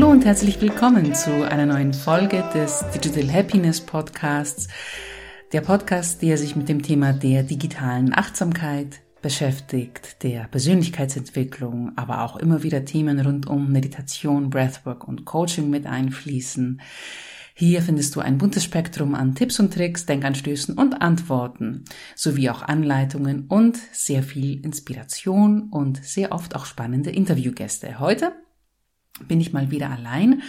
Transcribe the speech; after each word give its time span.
Hallo 0.00 0.12
und 0.12 0.24
herzlich 0.24 0.58
willkommen 0.62 1.14
zu 1.14 1.46
einer 1.46 1.66
neuen 1.66 1.92
Folge 1.92 2.42
des 2.54 2.82
Digital 2.94 3.30
Happiness 3.34 3.82
Podcasts. 3.82 4.66
Der 5.52 5.60
Podcast, 5.60 6.22
der 6.22 6.38
sich 6.38 6.56
mit 6.56 6.70
dem 6.70 6.80
Thema 6.80 7.12
der 7.12 7.42
digitalen 7.42 8.14
Achtsamkeit 8.14 9.02
beschäftigt, 9.20 10.22
der 10.22 10.44
Persönlichkeitsentwicklung, 10.44 11.92
aber 11.96 12.22
auch 12.22 12.36
immer 12.36 12.62
wieder 12.62 12.86
Themen 12.86 13.20
rund 13.20 13.46
um 13.46 13.70
Meditation, 13.70 14.48
Breathwork 14.48 15.06
und 15.06 15.26
Coaching 15.26 15.68
mit 15.68 15.84
einfließen. 15.84 16.80
Hier 17.52 17.82
findest 17.82 18.16
du 18.16 18.20
ein 18.20 18.38
buntes 18.38 18.64
Spektrum 18.64 19.14
an 19.14 19.34
Tipps 19.34 19.60
und 19.60 19.74
Tricks, 19.74 20.06
Denkanstößen 20.06 20.78
und 20.78 20.94
Antworten, 20.94 21.84
sowie 22.16 22.48
auch 22.48 22.62
Anleitungen 22.62 23.48
und 23.48 23.76
sehr 23.92 24.22
viel 24.22 24.64
Inspiration 24.64 25.68
und 25.68 26.02
sehr 26.02 26.32
oft 26.32 26.56
auch 26.56 26.64
spannende 26.64 27.10
Interviewgäste. 27.10 28.00
Heute 28.00 28.32
bin 29.26 29.40
ich 29.40 29.52
mal 29.52 29.70
wieder 29.70 29.90
allein. 29.90 30.42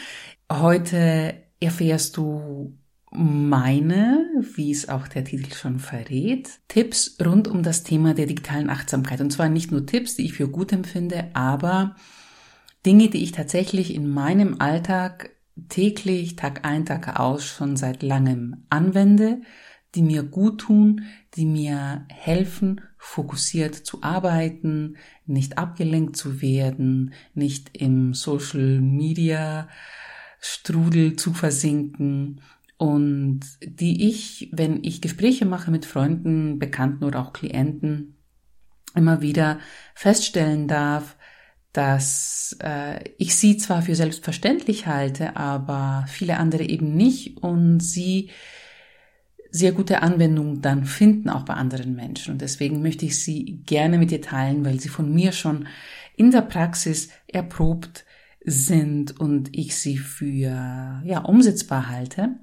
Heute 0.52 1.36
erfährst 1.60 2.18
du 2.18 2.78
meine, 3.12 4.26
wie 4.56 4.72
es 4.72 4.88
auch 4.88 5.08
der 5.08 5.26
Titel 5.26 5.54
schon 5.54 5.80
verrät, 5.80 6.50
Tipps 6.70 7.18
rund 7.24 7.48
um 7.48 7.62
das 7.62 7.84
Thema 7.84 8.14
der 8.14 8.26
digitalen 8.26 8.70
Achtsamkeit. 8.70 9.20
Und 9.20 9.32
zwar 9.32 9.50
nicht 9.50 9.72
nur 9.72 9.86
Tipps, 9.86 10.16
die 10.16 10.26
ich 10.26 10.34
für 10.34 10.48
gut 10.48 10.72
empfinde, 10.72 11.30
aber 11.34 11.96
Dinge, 12.86 13.10
die 13.10 13.24
ich 13.24 13.34
tatsächlich 13.34 13.94
in 13.94 14.10
meinem 14.10 14.60
Alltag 14.60 15.32
täglich, 15.68 16.38
Tag 16.38 16.66
ein, 16.66 16.86
Tag 16.86 17.20
aus 17.20 17.46
schon 17.46 17.76
seit 17.76 18.02
langem 18.02 18.66
anwende, 18.70 19.42
die 19.94 20.02
mir 20.02 20.24
gut 20.24 20.62
tun, 20.62 21.04
die 21.36 21.46
mir 21.46 22.06
helfen, 22.10 22.82
fokussiert 23.04 23.74
zu 23.74 24.04
arbeiten, 24.04 24.96
nicht 25.26 25.58
abgelenkt 25.58 26.16
zu 26.16 26.40
werden, 26.40 27.14
nicht 27.34 27.76
im 27.76 28.14
Social 28.14 28.80
Media 28.80 29.68
Strudel 30.40 31.16
zu 31.16 31.34
versinken. 31.34 32.42
Und 32.78 33.42
die 33.64 34.08
ich, 34.08 34.50
wenn 34.54 34.84
ich 34.84 35.02
Gespräche 35.02 35.46
mache 35.46 35.72
mit 35.72 35.86
Freunden, 35.86 36.60
Bekannten 36.60 37.04
oder 37.04 37.22
auch 37.22 37.34
Klienten, 37.34 38.18
immer 38.94 39.22
wieder 39.22 39.60
feststellen 39.96 40.68
darf, 40.68 41.18
dass 41.74 42.56
äh, 42.62 43.04
ich 43.18 43.36
sie 43.36 43.58
zwar 43.58 43.82
für 43.82 43.96
selbstverständlich 43.96 44.86
halte, 44.86 45.36
aber 45.38 46.06
viele 46.08 46.38
andere 46.38 46.64
eben 46.64 46.96
nicht. 46.96 47.38
Und 47.38 47.80
sie 47.80 48.30
sehr 49.52 49.74
gute 49.74 50.02
Anwendung 50.02 50.62
dann 50.62 50.86
finden, 50.86 51.30
auch 51.30 51.44
bei 51.44 51.54
anderen 51.54 51.96
Menschen. 51.96 52.34
Und 52.34 52.42
deswegen 52.42 52.82
möchte 52.82 53.06
ich 53.06 53.24
sie 53.24 53.62
gerne 53.66 53.98
mit 53.98 54.12
dir 54.12 54.22
teilen, 54.22 54.66
weil 54.66 54.80
sie 54.80 54.90
von 54.90 55.14
mir 55.14 55.34
schon 55.34 55.68
in 56.16 56.32
der 56.32 56.42
Praxis 56.42 57.10
erprobt 57.28 58.06
sind 58.44 59.20
und 59.20 59.56
ich 59.56 59.76
sie 59.76 59.98
für 59.98 61.02
ja, 61.04 61.20
umsetzbar 61.20 61.90
halte. 61.90 62.36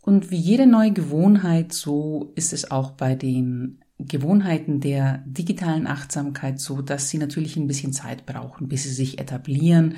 Und 0.00 0.30
wie 0.30 0.36
jede 0.36 0.66
neue 0.66 0.92
Gewohnheit, 0.92 1.72
so 1.72 2.32
ist 2.34 2.52
es 2.52 2.70
auch 2.70 2.92
bei 2.92 3.14
den 3.14 3.84
Gewohnheiten 3.98 4.80
der 4.80 5.22
digitalen 5.26 5.86
Achtsamkeit 5.86 6.60
so, 6.60 6.82
dass 6.82 7.10
sie 7.10 7.18
natürlich 7.18 7.56
ein 7.56 7.66
bisschen 7.66 7.92
Zeit 7.92 8.24
brauchen, 8.26 8.68
bis 8.68 8.84
sie 8.84 8.92
sich 8.92 9.18
etablieren. 9.18 9.96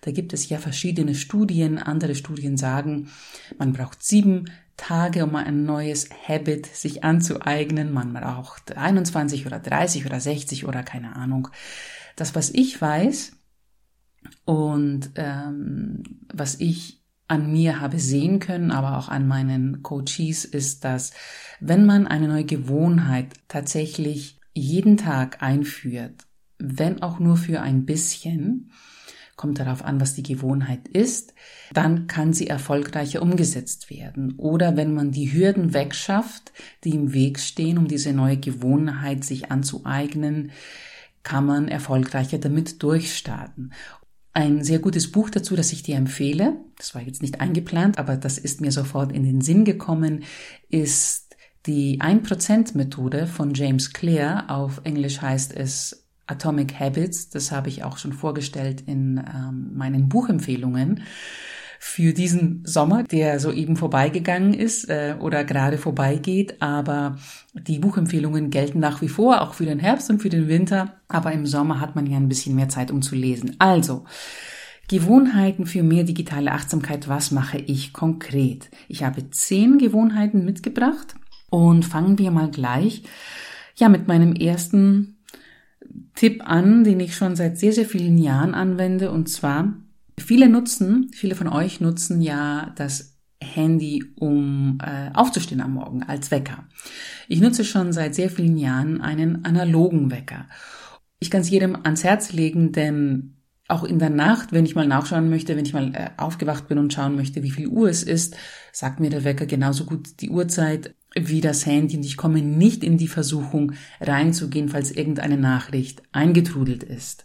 Da 0.00 0.10
gibt 0.10 0.32
es 0.32 0.48
ja 0.48 0.58
verschiedene 0.58 1.14
Studien. 1.14 1.78
Andere 1.78 2.14
Studien 2.14 2.56
sagen, 2.56 3.08
man 3.56 3.72
braucht 3.72 4.02
sieben 4.02 4.50
Tage, 4.76 5.24
um 5.24 5.34
ein 5.36 5.64
neues 5.64 6.08
Habit 6.28 6.66
sich 6.66 7.04
anzueignen. 7.04 7.92
Man 7.92 8.12
braucht 8.12 8.76
21 8.76 9.46
oder 9.46 9.58
30 9.58 10.06
oder 10.06 10.20
60 10.20 10.66
oder 10.66 10.82
keine 10.82 11.16
Ahnung. 11.16 11.48
Das, 12.14 12.34
was 12.34 12.50
ich 12.50 12.80
weiß 12.80 13.32
und 14.44 15.10
ähm, 15.16 16.02
was 16.32 16.60
ich 16.60 17.02
an 17.28 17.52
mir 17.52 17.80
habe 17.80 17.98
sehen 17.98 18.38
können, 18.38 18.70
aber 18.70 18.98
auch 18.98 19.08
an 19.08 19.26
meinen 19.26 19.82
Coaches, 19.82 20.44
ist, 20.44 20.84
dass 20.84 21.12
wenn 21.60 21.84
man 21.84 22.06
eine 22.06 22.28
neue 22.28 22.44
Gewohnheit 22.44 23.34
tatsächlich 23.48 24.38
jeden 24.54 24.96
Tag 24.96 25.42
einführt, 25.42 26.24
wenn 26.58 27.02
auch 27.02 27.18
nur 27.18 27.36
für 27.36 27.60
ein 27.60 27.84
bisschen, 27.84 28.70
kommt 29.36 29.58
darauf 29.58 29.84
an, 29.84 30.00
was 30.00 30.14
die 30.14 30.22
Gewohnheit 30.22 30.88
ist, 30.88 31.34
dann 31.72 32.06
kann 32.06 32.32
sie 32.32 32.46
erfolgreicher 32.46 33.22
umgesetzt 33.22 33.90
werden. 33.90 34.34
Oder 34.38 34.76
wenn 34.76 34.94
man 34.94 35.12
die 35.12 35.32
Hürden 35.32 35.74
wegschafft, 35.74 36.52
die 36.84 36.90
im 36.90 37.12
Weg 37.12 37.38
stehen, 37.38 37.78
um 37.78 37.86
diese 37.86 38.12
neue 38.12 38.38
Gewohnheit 38.38 39.24
sich 39.24 39.50
anzueignen, 39.50 40.52
kann 41.22 41.44
man 41.44 41.68
erfolgreicher 41.68 42.38
damit 42.38 42.82
durchstarten. 42.82 43.72
Ein 44.32 44.64
sehr 44.64 44.78
gutes 44.78 45.10
Buch 45.10 45.30
dazu, 45.30 45.56
das 45.56 45.72
ich 45.72 45.82
dir 45.82 45.96
empfehle, 45.96 46.56
das 46.76 46.94
war 46.94 47.02
jetzt 47.02 47.22
nicht 47.22 47.40
eingeplant, 47.40 47.98
aber 47.98 48.16
das 48.16 48.38
ist 48.38 48.60
mir 48.60 48.70
sofort 48.70 49.12
in 49.12 49.22
den 49.22 49.40
Sinn 49.40 49.64
gekommen, 49.64 50.24
ist 50.68 51.36
die 51.66 52.00
1% 52.00 52.76
Methode 52.76 53.26
von 53.26 53.54
James 53.54 53.92
Clear. 53.92 54.44
Auf 54.48 54.80
Englisch 54.84 55.20
heißt 55.20 55.54
es 55.54 56.05
Atomic 56.26 56.78
Habits. 56.78 57.28
Das 57.28 57.52
habe 57.52 57.68
ich 57.68 57.84
auch 57.84 57.98
schon 57.98 58.12
vorgestellt 58.12 58.82
in 58.86 59.18
ähm, 59.18 59.70
meinen 59.74 60.08
Buchempfehlungen 60.08 61.02
für 61.78 62.12
diesen 62.12 62.62
Sommer, 62.64 63.02
der 63.02 63.38
soeben 63.38 63.76
vorbeigegangen 63.76 64.54
ist 64.54 64.88
äh, 64.88 65.14
oder 65.20 65.44
gerade 65.44 65.78
vorbeigeht. 65.78 66.60
Aber 66.60 67.16
die 67.54 67.78
Buchempfehlungen 67.78 68.50
gelten 68.50 68.80
nach 68.80 69.02
wie 69.02 69.08
vor, 69.08 69.42
auch 69.42 69.54
für 69.54 69.66
den 69.66 69.78
Herbst 69.78 70.10
und 70.10 70.20
für 70.20 70.28
den 70.28 70.48
Winter. 70.48 70.96
Aber 71.08 71.32
im 71.32 71.46
Sommer 71.46 71.80
hat 71.80 71.94
man 71.94 72.06
ja 72.06 72.16
ein 72.16 72.28
bisschen 72.28 72.56
mehr 72.56 72.68
Zeit, 72.68 72.90
um 72.90 73.02
zu 73.02 73.14
lesen. 73.14 73.56
Also, 73.58 74.04
Gewohnheiten 74.88 75.66
für 75.66 75.82
mehr 75.82 76.04
digitale 76.04 76.52
Achtsamkeit. 76.52 77.08
Was 77.08 77.30
mache 77.30 77.58
ich 77.58 77.92
konkret? 77.92 78.70
Ich 78.88 79.02
habe 79.02 79.30
zehn 79.30 79.78
Gewohnheiten 79.78 80.44
mitgebracht 80.44 81.14
und 81.50 81.84
fangen 81.84 82.18
wir 82.18 82.30
mal 82.30 82.50
gleich 82.50 83.02
ja 83.76 83.88
mit 83.88 84.08
meinem 84.08 84.32
ersten 84.34 85.15
Tipp 86.14 86.42
an, 86.44 86.84
den 86.84 87.00
ich 87.00 87.14
schon 87.14 87.36
seit 87.36 87.58
sehr, 87.58 87.72
sehr 87.72 87.86
vielen 87.86 88.18
Jahren 88.18 88.54
anwende 88.54 89.10
und 89.10 89.28
zwar 89.28 89.74
Viele 90.18 90.48
nutzen, 90.48 91.10
viele 91.12 91.34
von 91.34 91.48
euch 91.48 91.80
nutzen 91.80 92.22
ja 92.22 92.72
das 92.76 93.18
Handy, 93.42 94.02
um 94.18 94.78
äh, 94.82 95.10
aufzustehen 95.12 95.60
am 95.60 95.74
Morgen 95.74 96.02
als 96.02 96.30
Wecker. 96.30 96.64
Ich 97.28 97.40
nutze 97.40 97.64
schon 97.64 97.92
seit 97.92 98.14
sehr 98.14 98.30
vielen 98.30 98.56
Jahren 98.56 99.02
einen 99.02 99.44
analogen 99.44 100.10
Wecker. 100.10 100.46
Ich 101.18 101.30
kann 101.30 101.42
es 101.42 101.50
jedem 101.50 101.76
ans 101.84 102.02
Herz 102.02 102.32
legen, 102.32 102.72
denn 102.72 103.34
auch 103.68 103.84
in 103.84 103.98
der 103.98 104.10
Nacht, 104.10 104.52
wenn 104.52 104.64
ich 104.64 104.74
mal 104.74 104.86
nachschauen 104.86 105.28
möchte, 105.28 105.56
wenn 105.56 105.66
ich 105.66 105.74
mal 105.74 105.92
äh, 105.94 106.10
aufgewacht 106.16 106.66
bin 106.66 106.78
und 106.78 106.92
schauen 106.92 107.16
möchte, 107.16 107.42
wie 107.42 107.50
viel 107.50 107.68
Uhr 107.68 107.88
es 107.88 108.02
ist, 108.02 108.36
sagt 108.72 109.00
mir 109.00 109.10
der 109.10 109.24
Wecker 109.24 109.44
genauso 109.46 109.84
gut 109.84 110.20
die 110.20 110.30
Uhrzeit 110.30 110.94
wie 111.18 111.40
das 111.40 111.66
Handy 111.66 111.96
und 111.96 112.04
ich 112.04 112.16
komme 112.16 112.42
nicht 112.42 112.84
in 112.84 112.98
die 112.98 113.08
Versuchung 113.08 113.72
reinzugehen, 114.00 114.68
falls 114.68 114.90
irgendeine 114.90 115.38
Nachricht 115.38 116.02
eingetrudelt 116.12 116.82
ist. 116.82 117.24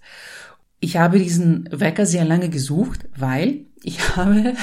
Ich 0.80 0.98
habe 0.98 1.20
diesen 1.20 1.70
Wecker 1.72 2.06
sehr 2.06 2.26
lange 2.26 2.50
gesucht, 2.50 3.08
weil 3.16 3.66
ich 3.84 4.00
habe, 4.16 4.56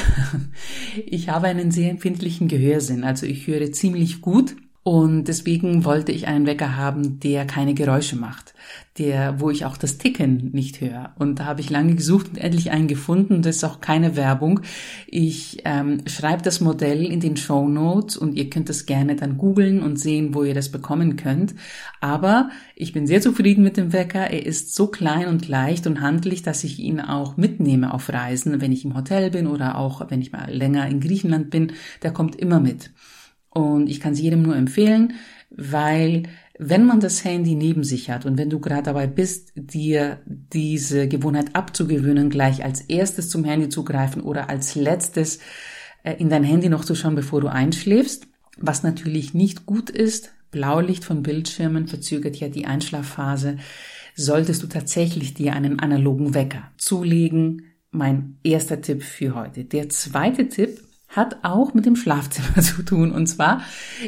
ich 1.06 1.28
habe 1.28 1.47
einen 1.49 1.71
sehr 1.71 1.91
empfindlichen 1.91 2.49
Gehörsinn. 2.49 3.05
Also 3.05 3.27
ich 3.27 3.47
höre 3.47 3.71
ziemlich 3.72 4.21
gut 4.21 4.56
und 4.88 5.25
deswegen 5.25 5.84
wollte 5.84 6.12
ich 6.12 6.28
einen 6.28 6.47
Wecker 6.47 6.78
haben, 6.78 7.21
der 7.21 7.44
keine 7.44 7.75
Geräusche 7.75 8.16
macht, 8.16 8.54
der, 8.97 9.38
wo 9.38 9.50
ich 9.50 9.66
auch 9.66 9.76
das 9.76 9.99
Ticken 9.99 10.50
nicht 10.53 10.81
höre. 10.81 11.12
Und 11.19 11.41
da 11.41 11.44
habe 11.44 11.60
ich 11.60 11.69
lange 11.69 11.94
gesucht 11.94 12.31
und 12.31 12.38
endlich 12.38 12.71
einen 12.71 12.88
gefunden. 12.88 13.43
Das 13.43 13.56
ist 13.56 13.65
auch 13.65 13.82
keine 13.82 14.16
Werbung. 14.16 14.60
Ich 15.06 15.60
ähm, 15.66 16.00
schreibe 16.06 16.41
das 16.41 16.62
Modell 16.62 17.04
in 17.04 17.21
den 17.21 17.37
Show 17.37 17.69
Notes 17.69 18.16
und 18.16 18.32
ihr 18.32 18.48
könnt 18.48 18.71
das 18.71 18.87
gerne 18.87 19.15
dann 19.15 19.37
googeln 19.37 19.82
und 19.82 20.00
sehen, 20.00 20.32
wo 20.32 20.43
ihr 20.43 20.54
das 20.54 20.71
bekommen 20.71 21.16
könnt. 21.16 21.54
Aber 22.01 22.48
ich 22.74 22.95
bin 22.95 23.07
sehr 23.07 23.21
zufrieden 23.21 23.63
mit 23.63 23.77
dem 23.77 23.92
Wecker. 23.92 24.30
Er 24.30 24.47
ist 24.47 24.74
so 24.74 24.86
klein 24.86 25.27
und 25.27 25.48
leicht 25.48 25.86
und 25.86 26.01
handlich, 26.01 26.41
dass 26.41 26.65
ich 26.65 26.78
ihn 26.78 27.03
auch 27.03 27.36
mitnehme 27.36 27.92
auf 27.92 28.09
Reisen, 28.09 28.63
wenn 28.63 28.72
ich 28.72 28.86
im 28.86 28.97
Hotel 28.97 29.30
bin 29.30 29.48
oder 29.48 29.77
auch 29.77 30.10
wenn 30.10 30.22
ich 30.22 30.33
mal 30.33 30.51
länger 30.51 30.89
in 30.89 31.01
Griechenland 31.01 31.51
bin. 31.51 31.72
Der 32.03 32.10
kommt 32.10 32.36
immer 32.36 32.59
mit. 32.59 32.91
Und 33.59 33.89
ich 33.89 33.99
kann 33.99 34.13
es 34.13 34.21
jedem 34.21 34.43
nur 34.43 34.55
empfehlen, 34.55 35.15
weil 35.51 36.25
wenn 36.60 36.84
man 36.84 37.01
das 37.01 37.25
Handy 37.25 37.57
neben 37.57 37.83
sich 37.83 38.09
hat 38.09 38.25
und 38.25 38.39
wenn 38.39 38.51
du 38.51 38.60
gerade 38.60 38.84
dabei 38.84 39.09
bist, 39.09 39.53
dir 39.57 40.21
diese 40.27 41.09
Gewohnheit 41.09 41.57
abzugewöhnen, 41.57 42.31
gleich 42.31 42.65
als 42.65 42.83
erstes 42.83 43.28
zum 43.31 43.45
Handy 43.45 43.69
zu 43.69 43.84
greifen 43.84 44.22
oder 44.22 44.49
als 44.49 44.77
letztes 44.77 45.41
äh, 46.05 46.15
in 46.19 46.28
dein 46.28 46.45
Handy 46.45 46.69
noch 46.69 46.84
zu 46.84 46.95
schauen, 46.95 47.16
bevor 47.16 47.41
du 47.41 47.49
einschläfst, 47.49 48.28
was 48.59 48.84
natürlich 48.84 49.34
nicht 49.34 49.66
gut 49.66 49.91
ist, 49.91 50.33
Blaulicht 50.53 51.04
von 51.04 51.22
Bildschirmen 51.25 51.89
verzögert 51.89 52.37
ja 52.37 52.49
die 52.49 52.66
Einschlafphase, 52.66 53.57
solltest 54.15 54.63
du 54.63 54.69
tatsächlich 54.69 55.34
dir 55.34 55.53
einen 55.53 55.81
analogen 55.81 56.33
Wecker 56.34 56.71
zulegen. 56.77 57.65
Mein 57.91 58.39
erster 58.43 58.81
Tipp 58.81 59.03
für 59.03 59.34
heute. 59.34 59.65
Der 59.65 59.89
zweite 59.89 60.49
Tipp 60.49 60.88
hat 61.09 61.39
auch 61.43 61.75
mit 61.75 61.87
dem 61.87 61.97
Schlafzimmer 61.97 62.57
zu 62.63 62.83
tun. 62.83 63.13
Und 63.13 63.27
zwar 63.27 63.63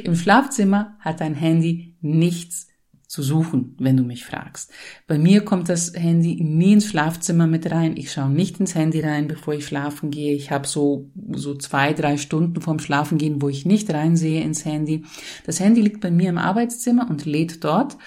im 0.04 0.14
Schlafzimmer 0.14 0.96
hat 1.00 1.20
dein 1.20 1.34
Handy 1.34 1.96
nichts 2.00 2.68
zu 3.10 3.24
suchen, 3.24 3.74
wenn 3.80 3.96
du 3.96 4.04
mich 4.04 4.24
fragst. 4.24 4.70
Bei 5.08 5.18
mir 5.18 5.44
kommt 5.44 5.68
das 5.68 5.94
Handy 5.96 6.40
nie 6.44 6.74
ins 6.74 6.86
Schlafzimmer 6.86 7.48
mit 7.48 7.68
rein. 7.68 7.96
Ich 7.96 8.12
schaue 8.12 8.30
nicht 8.30 8.60
ins 8.60 8.76
Handy 8.76 9.00
rein, 9.00 9.26
bevor 9.26 9.54
ich 9.54 9.66
schlafen 9.66 10.12
gehe. 10.12 10.32
Ich 10.32 10.52
habe 10.52 10.68
so, 10.68 11.10
so 11.32 11.56
zwei, 11.56 11.92
drei 11.92 12.18
Stunden 12.18 12.60
vorm 12.60 12.78
Schlafengehen, 12.78 13.42
wo 13.42 13.48
ich 13.48 13.66
nicht 13.66 13.92
reinsehe 13.92 14.44
ins 14.44 14.64
Handy. 14.64 15.04
Das 15.44 15.58
Handy 15.58 15.80
liegt 15.80 16.00
bei 16.00 16.12
mir 16.12 16.28
im 16.28 16.38
Arbeitszimmer 16.38 17.10
und 17.10 17.24
lädt 17.24 17.64
dort 17.64 17.98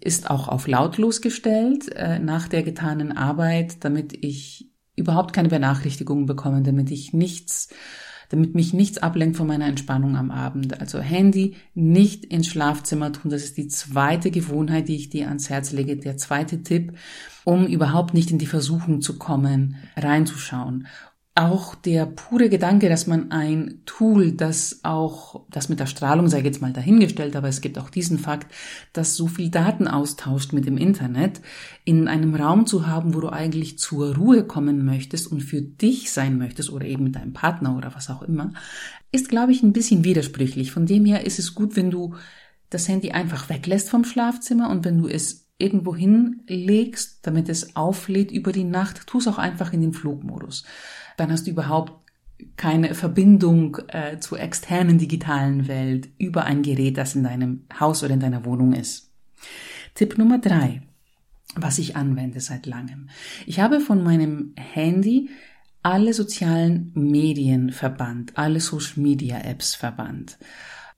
ist 0.00 0.28
auch 0.28 0.48
auf 0.48 0.66
lautlos 0.66 1.20
gestellt 1.20 1.88
äh, 1.94 2.18
nach 2.18 2.48
der 2.48 2.64
getanen 2.64 3.16
Arbeit, 3.16 3.84
damit 3.84 4.12
ich 4.24 4.72
überhaupt 4.96 5.32
keine 5.32 5.50
Benachrichtigungen 5.50 6.26
bekomme, 6.26 6.62
damit 6.62 6.90
ich 6.90 7.12
nichts 7.12 7.68
damit 8.32 8.54
mich 8.54 8.72
nichts 8.72 8.96
ablenkt 8.96 9.36
von 9.36 9.46
meiner 9.46 9.66
Entspannung 9.66 10.16
am 10.16 10.30
Abend. 10.30 10.80
Also 10.80 11.00
Handy 11.00 11.54
nicht 11.74 12.24
ins 12.24 12.46
Schlafzimmer 12.46 13.12
tun. 13.12 13.30
Das 13.30 13.44
ist 13.44 13.58
die 13.58 13.68
zweite 13.68 14.30
Gewohnheit, 14.30 14.88
die 14.88 14.96
ich 14.96 15.10
dir 15.10 15.28
ans 15.28 15.50
Herz 15.50 15.70
lege. 15.70 15.98
Der 15.98 16.16
zweite 16.16 16.62
Tipp, 16.62 16.94
um 17.44 17.66
überhaupt 17.66 18.14
nicht 18.14 18.30
in 18.30 18.38
die 18.38 18.46
Versuchung 18.46 19.02
zu 19.02 19.18
kommen, 19.18 19.76
reinzuschauen 19.96 20.86
auch 21.34 21.74
der 21.74 22.04
pure 22.04 22.50
Gedanke, 22.50 22.90
dass 22.90 23.06
man 23.06 23.30
ein 23.30 23.80
Tool, 23.86 24.32
das 24.32 24.80
auch, 24.82 25.46
das 25.48 25.70
mit 25.70 25.80
der 25.80 25.86
Strahlung 25.86 26.28
sei 26.28 26.40
jetzt 26.40 26.60
mal 26.60 26.74
dahingestellt, 26.74 27.36
aber 27.36 27.48
es 27.48 27.62
gibt 27.62 27.78
auch 27.78 27.88
diesen 27.88 28.18
Fakt, 28.18 28.52
dass 28.92 29.16
so 29.16 29.28
viel 29.28 29.48
Daten 29.48 29.88
austauscht 29.88 30.52
mit 30.52 30.66
dem 30.66 30.76
Internet, 30.76 31.40
in 31.84 32.06
einem 32.06 32.34
Raum 32.34 32.66
zu 32.66 32.86
haben, 32.86 33.14
wo 33.14 33.20
du 33.20 33.30
eigentlich 33.30 33.78
zur 33.78 34.14
Ruhe 34.14 34.44
kommen 34.44 34.84
möchtest 34.84 35.26
und 35.26 35.40
für 35.40 35.62
dich 35.62 36.12
sein 36.12 36.36
möchtest 36.36 36.70
oder 36.70 36.84
eben 36.84 37.04
mit 37.04 37.16
deinem 37.16 37.32
Partner 37.32 37.78
oder 37.78 37.94
was 37.94 38.10
auch 38.10 38.20
immer, 38.20 38.52
ist, 39.10 39.30
glaube 39.30 39.52
ich, 39.52 39.62
ein 39.62 39.72
bisschen 39.72 40.04
widersprüchlich. 40.04 40.70
Von 40.70 40.84
dem 40.84 41.06
her 41.06 41.24
ist 41.24 41.38
es 41.38 41.54
gut, 41.54 41.76
wenn 41.76 41.90
du 41.90 42.14
das 42.68 42.88
Handy 42.88 43.12
einfach 43.12 43.48
weglässt 43.48 43.88
vom 43.88 44.04
Schlafzimmer 44.04 44.68
und 44.68 44.84
wenn 44.84 44.98
du 44.98 45.08
es 45.08 45.46
irgendwo 45.56 45.96
hinlegst, 45.96 47.20
damit 47.22 47.48
es 47.48 47.74
auflädt 47.74 48.32
über 48.32 48.52
die 48.52 48.64
Nacht, 48.64 49.06
tu 49.06 49.18
es 49.18 49.28
auch 49.28 49.38
einfach 49.38 49.72
in 49.72 49.80
den 49.80 49.92
Flugmodus 49.94 50.64
dann 51.16 51.30
hast 51.30 51.46
du 51.46 51.50
überhaupt 51.50 51.92
keine 52.56 52.94
Verbindung 52.94 53.78
äh, 53.88 54.18
zur 54.18 54.40
externen 54.40 54.98
digitalen 54.98 55.68
Welt 55.68 56.08
über 56.18 56.44
ein 56.44 56.62
Gerät, 56.62 56.96
das 56.98 57.14
in 57.14 57.24
deinem 57.24 57.64
Haus 57.78 58.02
oder 58.02 58.14
in 58.14 58.20
deiner 58.20 58.44
Wohnung 58.44 58.72
ist. 58.72 59.10
Tipp 59.94 60.18
Nummer 60.18 60.38
drei, 60.38 60.82
was 61.54 61.78
ich 61.78 61.96
anwende 61.96 62.40
seit 62.40 62.66
langem. 62.66 63.08
Ich 63.46 63.60
habe 63.60 63.80
von 63.80 64.02
meinem 64.02 64.54
Handy 64.56 65.30
alle 65.82 66.14
sozialen 66.14 66.92
Medien 66.94 67.70
verbannt, 67.72 68.36
alle 68.36 68.60
Social 68.60 69.02
Media 69.02 69.38
Apps 69.40 69.74
verbannt. 69.74 70.38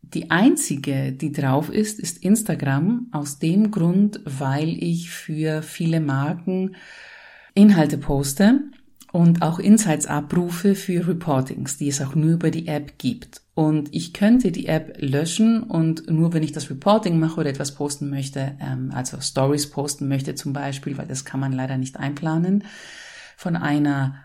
Die 0.03 0.31
einzige, 0.31 1.13
die 1.13 1.33
drauf 1.33 1.71
ist, 1.71 1.99
ist 1.99 2.23
Instagram, 2.23 3.09
aus 3.11 3.39
dem 3.39 3.71
Grund, 3.71 4.21
weil 4.25 4.69
ich 4.69 5.11
für 5.11 5.63
viele 5.63 6.01
Marken 6.01 6.77
Inhalte 7.55 7.97
poste 7.97 8.65
und 9.15 9.43
auch 9.43 9.61
Insights 9.61 10.09
abrufe 10.09 10.75
für 10.75 11.07
Reportings, 11.07 11.77
die 11.77 11.87
es 11.87 12.03
auch 12.03 12.17
nur 12.17 12.33
über 12.33 12.51
die 12.51 12.67
App 12.67 12.99
gibt. 12.99 13.43
Und 13.55 13.95
ich 13.95 14.13
könnte 14.13 14.51
die 14.51 14.67
App 14.67 14.97
löschen 14.99 15.63
und 15.63 16.11
nur 16.11 16.33
wenn 16.33 16.43
ich 16.43 16.51
das 16.51 16.69
Reporting 16.69 17.21
mache 17.21 17.39
oder 17.39 17.51
etwas 17.51 17.77
posten 17.77 18.11
möchte, 18.11 18.57
ähm, 18.61 18.91
also 18.93 19.21
Stories 19.21 19.71
posten 19.71 20.09
möchte 20.09 20.35
zum 20.35 20.53
Beispiel, 20.53 20.99
weil 20.99 21.07
das 21.07 21.25
kann 21.25 21.39
man 21.39 21.53
leider 21.53 21.79
nicht 21.79 21.97
einplanen, 21.97 22.65
von 23.37 23.55
einer 23.55 24.17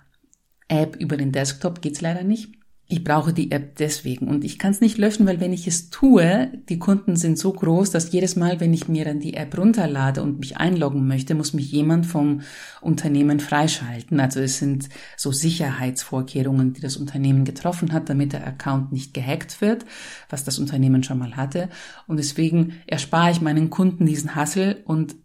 App 0.67 0.95
über 0.95 1.17
den 1.17 1.31
Desktop 1.31 1.83
geht's 1.83 2.01
leider 2.01 2.23
nicht, 2.23 2.55
ich 2.91 3.03
brauche 3.03 3.33
die 3.33 3.51
App 3.51 3.75
deswegen 3.75 4.27
und 4.27 4.43
ich 4.43 4.57
kann 4.57 4.71
es 4.71 4.81
nicht 4.81 4.97
löschen, 4.97 5.27
weil 5.27 5.39
wenn 5.39 5.53
ich 5.53 5.67
es 5.67 5.91
tue, 5.91 6.49
die 6.69 6.79
Kunden 6.79 7.17
sind 7.17 7.37
so 7.37 7.53
groß, 7.53 7.91
dass 7.91 8.11
jedes 8.11 8.35
Mal, 8.35 8.59
wenn 8.59 8.73
ich 8.73 8.87
mir 8.87 9.05
dann 9.05 9.19
die 9.19 9.35
App 9.35 9.55
runterlade 9.55 10.23
und 10.23 10.39
mich 10.39 10.57
einloggen 10.57 11.07
möchte, 11.07 11.35
muss 11.35 11.53
mich 11.53 11.71
jemand 11.71 12.07
vom 12.07 12.41
Unternehmen 12.81 13.39
freischalten. 13.39 14.19
Also 14.19 14.39
es 14.39 14.57
sind 14.57 14.89
so 15.17 15.31
Sicherheitsvorkehrungen, 15.31 16.73
die 16.73 16.81
das 16.81 16.97
Unternehmen 16.97 17.45
getroffen 17.45 17.93
hat, 17.93 18.09
damit 18.09 18.33
der 18.33 18.47
Account 18.47 18.91
nicht 18.91 19.13
gehackt 19.13 19.61
wird, 19.61 19.85
was 20.27 20.43
das 20.43 20.57
Unternehmen 20.57 21.03
schon 21.03 21.19
mal 21.19 21.37
hatte. 21.37 21.69
Und 22.07 22.17
deswegen 22.17 22.73
erspare 22.87 23.29
ich 23.29 23.39
meinen 23.39 23.69
Kunden 23.69 24.07
diesen 24.07 24.33
Hassel 24.33 24.81
und 24.85 25.15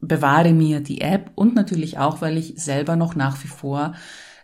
bewahre 0.00 0.52
mir 0.52 0.80
die 0.80 1.00
App 1.00 1.30
und 1.34 1.54
natürlich 1.54 1.96
auch, 1.96 2.20
weil 2.20 2.36
ich 2.36 2.54
selber 2.56 2.96
noch 2.96 3.14
nach 3.14 3.42
wie 3.42 3.48
vor 3.48 3.94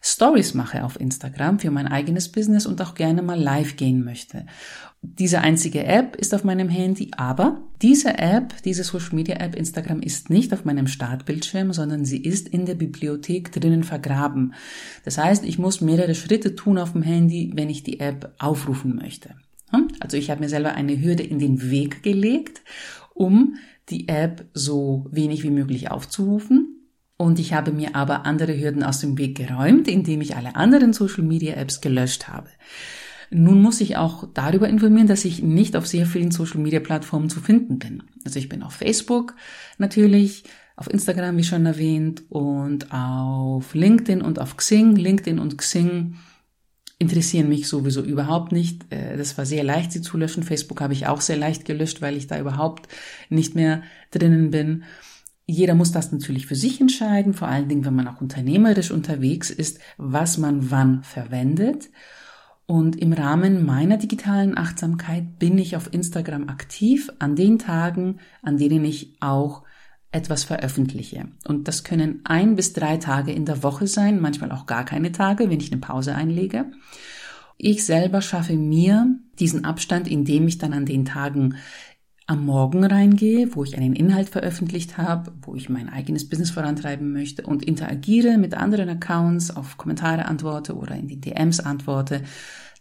Stories 0.08 0.55
mache 0.55 0.85
auf 0.85 1.00
Instagram 1.00 1.58
für 1.58 1.73
mein 1.73 1.88
eigenes 1.88 2.31
Business 2.31 2.64
und 2.64 2.81
auch 2.81 2.94
gerne 2.94 3.23
mal 3.23 3.41
live 3.41 3.75
gehen 3.75 4.05
möchte. 4.05 4.47
Diese 5.03 5.41
einzige 5.41 5.85
App 5.85 6.14
ist 6.14 6.32
auf 6.32 6.44
meinem 6.44 6.69
Handy, 6.69 7.11
aber 7.17 7.61
diese 7.82 8.17
App, 8.17 8.55
diese 8.64 8.85
Social 8.85 9.17
Media 9.17 9.37
App 9.37 9.56
Instagram 9.56 10.00
ist 10.00 10.31
nicht 10.31 10.55
auf 10.55 10.64
meinem 10.64 10.87
Startbildschirm, 10.87 11.73
sondern 11.73 12.05
sie 12.05 12.23
ist 12.23 12.49
in 12.49 12.67
der 12.67 12.76
Bibliothek 12.76 13.50
drinnen 13.50 13.82
vergraben. 13.82 14.55
Das 15.05 15.19
heißt, 15.19 15.44
ich 15.44 15.58
muss 15.58 15.81
mehrere 15.81 16.14
Schritte 16.14 16.55
tun 16.55 16.79
auf 16.79 16.93
dem 16.93 17.03
Handy, 17.03 17.50
wenn 17.56 17.69
ich 17.69 17.82
die 17.82 17.99
App 17.99 18.32
aufrufen 18.38 18.94
möchte. 18.94 19.31
Hm? 19.70 19.88
Also 19.99 20.17
ich 20.17 20.31
habe 20.31 20.41
mir 20.41 20.49
selber 20.49 20.75
eine 20.75 21.00
Hürde 21.03 21.25
in 21.25 21.41
den 21.41 21.69
Weg 21.69 22.05
gelegt, 22.05 22.62
um 23.12 23.56
die 23.88 24.06
App 24.06 24.44
so 24.55 25.06
wenig 25.11 25.43
wie 25.43 25.50
möglich 25.50 25.91
aufzurufen. 25.91 26.75
Und 27.16 27.38
ich 27.38 27.54
habe 27.54 27.72
mir 27.72 27.94
aber 27.94 28.26
andere 28.26 28.58
Hürden 28.58 28.82
aus 28.82 29.00
dem 29.00 29.16
Weg 29.16 29.36
geräumt, 29.36 29.88
indem 29.88 30.20
ich 30.20 30.36
alle 30.36 30.54
anderen 30.54 30.92
Social 30.92 31.24
Media 31.24 31.54
Apps 31.54 31.80
gelöscht 31.80 32.28
habe. 32.28 32.48
Nun 33.30 33.60
muss 33.60 33.80
ich 33.80 33.96
auch 33.96 34.28
darüber 34.34 34.68
informieren, 34.68 35.08
dass 35.08 35.24
ich 35.24 35.42
nicht 35.42 35.76
auf 35.76 35.86
sehr 35.86 36.06
vielen 36.06 36.30
Social 36.30 36.60
Media 36.60 36.80
Plattformen 36.80 37.30
zu 37.30 37.40
finden 37.40 37.78
bin. 37.78 38.02
Also 38.24 38.38
ich 38.38 38.48
bin 38.48 38.62
auf 38.62 38.74
Facebook 38.74 39.34
natürlich, 39.78 40.44
auf 40.76 40.90
Instagram 40.92 41.36
wie 41.38 41.44
schon 41.44 41.66
erwähnt 41.66 42.22
und 42.28 42.92
auf 42.92 43.74
LinkedIn 43.74 44.20
und 44.20 44.38
auf 44.38 44.56
Xing. 44.56 44.94
LinkedIn 44.94 45.38
und 45.38 45.58
Xing 45.58 46.16
interessieren 46.98 47.48
mich 47.48 47.66
sowieso 47.66 48.02
überhaupt 48.02 48.52
nicht. 48.52 48.90
Äh, 48.92 49.16
das 49.16 49.36
war 49.38 49.46
sehr 49.46 49.64
leicht, 49.64 49.92
sie 49.92 50.02
zu 50.02 50.16
löschen. 50.16 50.42
Facebook 50.42 50.80
habe 50.80 50.92
ich 50.92 51.06
auch 51.06 51.20
sehr 51.20 51.36
leicht 51.36 51.64
gelöscht, 51.64 52.02
weil 52.02 52.16
ich 52.16 52.26
da 52.26 52.38
überhaupt 52.38 52.88
nicht 53.28 53.54
mehr 53.54 53.82
drinnen 54.10 54.50
bin. 54.50 54.84
Jeder 55.46 55.76
muss 55.76 55.93
das 55.93 56.10
natürlich 56.10 56.46
für 56.46 56.56
sich 56.56 56.81
entscheiden, 56.81 57.32
vor 57.32 57.46
allen 57.46 57.69
Dingen, 57.69 57.84
wenn 57.84 57.94
man 57.94 58.08
auch 58.08 58.20
unternehmerisch 58.20 58.90
unterwegs 58.90 59.50
ist, 59.50 59.78
was 59.96 60.38
man 60.38 60.70
wann 60.72 61.04
verwendet. 61.04 61.88
Und 62.66 62.96
im 62.96 63.12
Rahmen 63.12 63.64
meiner 63.64 63.96
digitalen 63.96 64.58
Achtsamkeit 64.58 65.38
bin 65.38 65.56
ich 65.56 65.76
auf 65.76 65.93
Instagram 65.94 66.48
aktiv 66.48 67.10
an 67.20 67.37
den 67.37 67.60
Tagen, 67.60 68.19
an 68.43 68.58
denen 68.58 68.84
ich 68.84 69.17
auch 69.20 69.62
etwas 70.10 70.43
veröffentliche. 70.43 71.29
Und 71.46 71.69
das 71.69 71.84
können 71.84 72.22
ein 72.24 72.56
bis 72.56 72.72
drei 72.72 72.96
Tage 72.96 73.31
in 73.31 73.44
der 73.44 73.62
Woche 73.62 73.86
sein, 73.86 74.20
manchmal 74.20 74.50
auch 74.50 74.67
gar 74.67 74.84
keine 74.84 75.12
Tage, 75.12 75.48
wenn 75.48 75.60
ich 75.60 75.70
eine 75.70 75.81
Pause 75.81 76.17
einlege. 76.17 76.72
Ich 77.56 77.84
selber 77.84 78.20
schaffe 78.20 78.55
mir 78.55 79.17
diesen 79.38 79.65
Abstand, 79.65 80.08
indem 80.08 80.48
ich 80.48 80.58
dann 80.58 80.72
an 80.72 80.86
den 80.86 81.05
Tagen 81.05 81.56
am 82.26 82.44
Morgen 82.44 82.84
reingehe, 82.84 83.54
wo 83.54 83.62
ich 83.62 83.76
einen 83.76 83.94
Inhalt 83.94 84.28
veröffentlicht 84.28 84.98
habe, 84.98 85.32
wo 85.42 85.54
ich 85.54 85.68
mein 85.68 85.88
eigenes 85.88 86.28
Business 86.28 86.50
vorantreiben 86.50 87.12
möchte 87.12 87.42
und 87.42 87.64
interagiere 87.64 88.36
mit 88.36 88.54
anderen 88.54 88.88
Accounts, 88.88 89.54
auf 89.54 89.76
Kommentare 89.76 90.26
antworte 90.26 90.74
oder 90.74 90.96
in 90.96 91.06
die 91.06 91.20
DMs 91.20 91.60
antworte, 91.60 92.22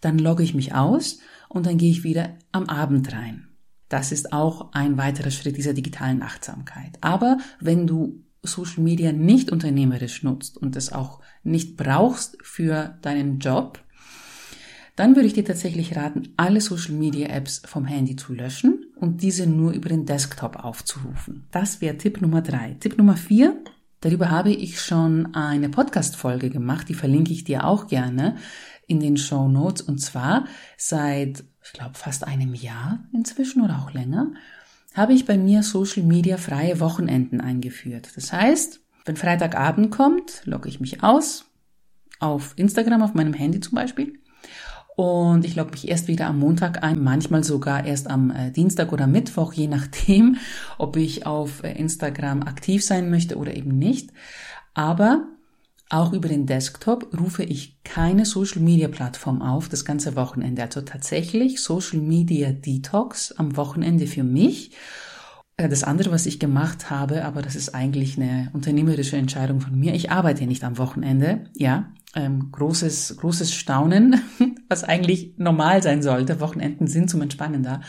dann 0.02 0.18
logge 0.18 0.44
ich 0.44 0.56
mich 0.56 0.74
aus 0.74 1.20
und 1.48 1.68
dann 1.68 1.78
gehe 1.78 1.92
ich 1.92 2.04
wieder 2.04 2.38
am 2.52 2.66
Abend 2.66 3.14
rein. 3.14 3.48
Das 3.88 4.12
ist 4.12 4.34
auch 4.34 4.74
ein 4.74 4.98
weiterer 4.98 5.30
Schritt 5.30 5.58
dieser 5.58 5.74
digitalen 5.74 6.24
Achtsamkeit. 6.24 6.98
Aber 7.02 7.38
wenn 7.60 7.86
du 7.86 8.24
Social 8.42 8.84
Media 8.84 9.12
nicht 9.12 9.52
unternehmerisch 9.52 10.24
nutzt 10.24 10.58
und 10.58 10.76
es 10.76 10.92
auch 10.92 11.20
nicht 11.44 11.78
brauchst 11.78 12.38
für 12.42 12.98
deinen 13.04 13.38
Job, 13.40 13.80
dann 14.96 15.16
würde 15.16 15.28
ich 15.28 15.34
dir 15.34 15.46
tatsächlich 15.46 15.96
raten, 15.96 16.30
alle 16.36 16.62
Social 16.62 16.96
Media 16.96 17.28
Apps 17.28 17.62
vom 17.66 17.86
Handy 17.86 18.16
zu 18.16 18.34
löschen 18.34 18.85
und 19.06 19.22
diese 19.22 19.46
nur 19.46 19.72
über 19.72 19.90
den 19.90 20.08
Desktop 20.08 20.56
aufzurufen. 20.58 21.46
Das 21.52 21.80
wäre 21.80 21.96
Tipp 21.96 22.22
Nummer 22.22 22.42
drei. 22.42 22.76
Tipp 22.80 22.98
Nummer 22.98 23.16
vier. 23.16 23.56
Darüber 24.02 24.32
habe 24.32 24.52
ich 24.52 24.82
schon 24.82 25.36
eine 25.36 25.70
Podcast-Folge 25.70 26.50
gemacht, 26.50 26.90
die 26.90 26.96
verlinke 26.96 27.32
ich 27.32 27.44
dir 27.44 27.66
auch 27.66 27.88
gerne 27.88 28.36
in 28.88 29.00
den 29.00 29.16
Show 29.18 29.48
Notes. 29.48 29.84
Und 29.84 30.00
zwar 30.00 30.46
seit, 30.76 31.44
ich 31.64 31.74
glaube, 31.74 31.94
fast 31.94 32.26
einem 32.26 32.56
Jahr 32.56 33.00
inzwischen 33.14 33.62
oder 33.62 33.78
auch 33.80 33.94
länger, 33.94 34.34
habe 34.96 35.14
ich 35.14 35.26
bei 35.26 35.38
mir 35.38 35.62
Social 35.62 36.04
Media 36.04 36.38
freie 36.38 36.80
Wochenenden 36.80 37.42
eingeführt. 37.42 38.10
Das 38.16 38.34
heißt, 38.34 38.80
wenn 39.06 39.18
Freitagabend 39.18 39.92
kommt, 39.92 40.42
logge 40.46 40.68
ich 40.68 40.80
mich 40.80 41.04
aus, 41.04 41.46
auf 42.20 42.54
Instagram, 42.58 43.04
auf 43.04 43.14
meinem 43.14 43.34
Handy 43.34 43.60
zum 43.60 43.76
Beispiel, 43.76 44.20
und 44.96 45.46
ich 45.46 45.56
logge 45.56 45.72
mich 45.72 45.88
erst 45.88 46.08
wieder 46.08 46.28
am 46.28 46.40
Montag 46.40 46.84
ein, 46.84 47.04
manchmal 47.04 47.44
sogar 47.44 47.86
erst 47.86 48.10
am 48.10 48.32
äh, 48.32 48.52
Dienstag 48.52 48.94
oder 48.94 49.08
Mittwoch, 49.08 49.54
je 49.54 49.68
nachdem, 49.68 50.38
ob 50.78 50.96
ich 50.96 51.26
auf 51.26 51.64
äh, 51.64 51.74
Instagram 51.74 52.44
aktiv 52.44 52.84
sein 52.84 53.10
möchte 53.10 53.38
oder 53.38 53.56
eben 53.56 53.78
nicht. 53.78 54.12
Aber 54.74 55.28
auch 55.90 56.14
über 56.14 56.30
den 56.30 56.46
Desktop 56.46 57.14
rufe 57.20 57.44
ich 57.44 57.84
keine 57.84 58.26
Social 58.26 58.62
Media 58.62 58.88
Plattform 58.88 59.42
auf, 59.42 59.70
das 59.70 59.86
ganze 59.86 60.16
Wochenende. 60.16 60.64
Also 60.64 60.82
tatsächlich 60.82 61.62
Social 61.62 62.00
Media 62.00 62.52
Detox 62.52 63.34
am 63.34 63.56
Wochenende 63.58 64.08
für 64.08 64.24
mich. 64.24 64.72
Äh, 65.58 65.70
das 65.70 65.84
andere, 65.84 66.12
was 66.12 66.26
ich 66.26 66.40
gemacht 66.40 66.90
habe, 66.90 67.26
aber 67.26 67.42
das 67.42 67.56
ist 67.56 67.76
eigentlich 67.76 68.18
eine 68.18 68.50
unternehmerische 68.54 69.18
Entscheidung 69.18 69.62
von 69.62 69.78
mir. 69.78 69.94
Ich 69.94 70.12
arbeite 70.12 70.48
nicht 70.48 70.64
am 70.64 70.78
Wochenende. 70.78 71.50
Ja, 71.56 71.92
ähm, 72.16 72.52
großes, 72.52 73.18
großes 73.18 73.54
Staunen, 73.54 74.22
was 74.70 74.84
eigentlich 74.84 75.34
normal 75.38 75.84
sein 75.84 76.02
sollte. 76.02 76.40
Wochenenden 76.40 76.88
sind 76.88 77.10
zum 77.10 77.22
Entspannen 77.22 77.64
da. 77.64 77.82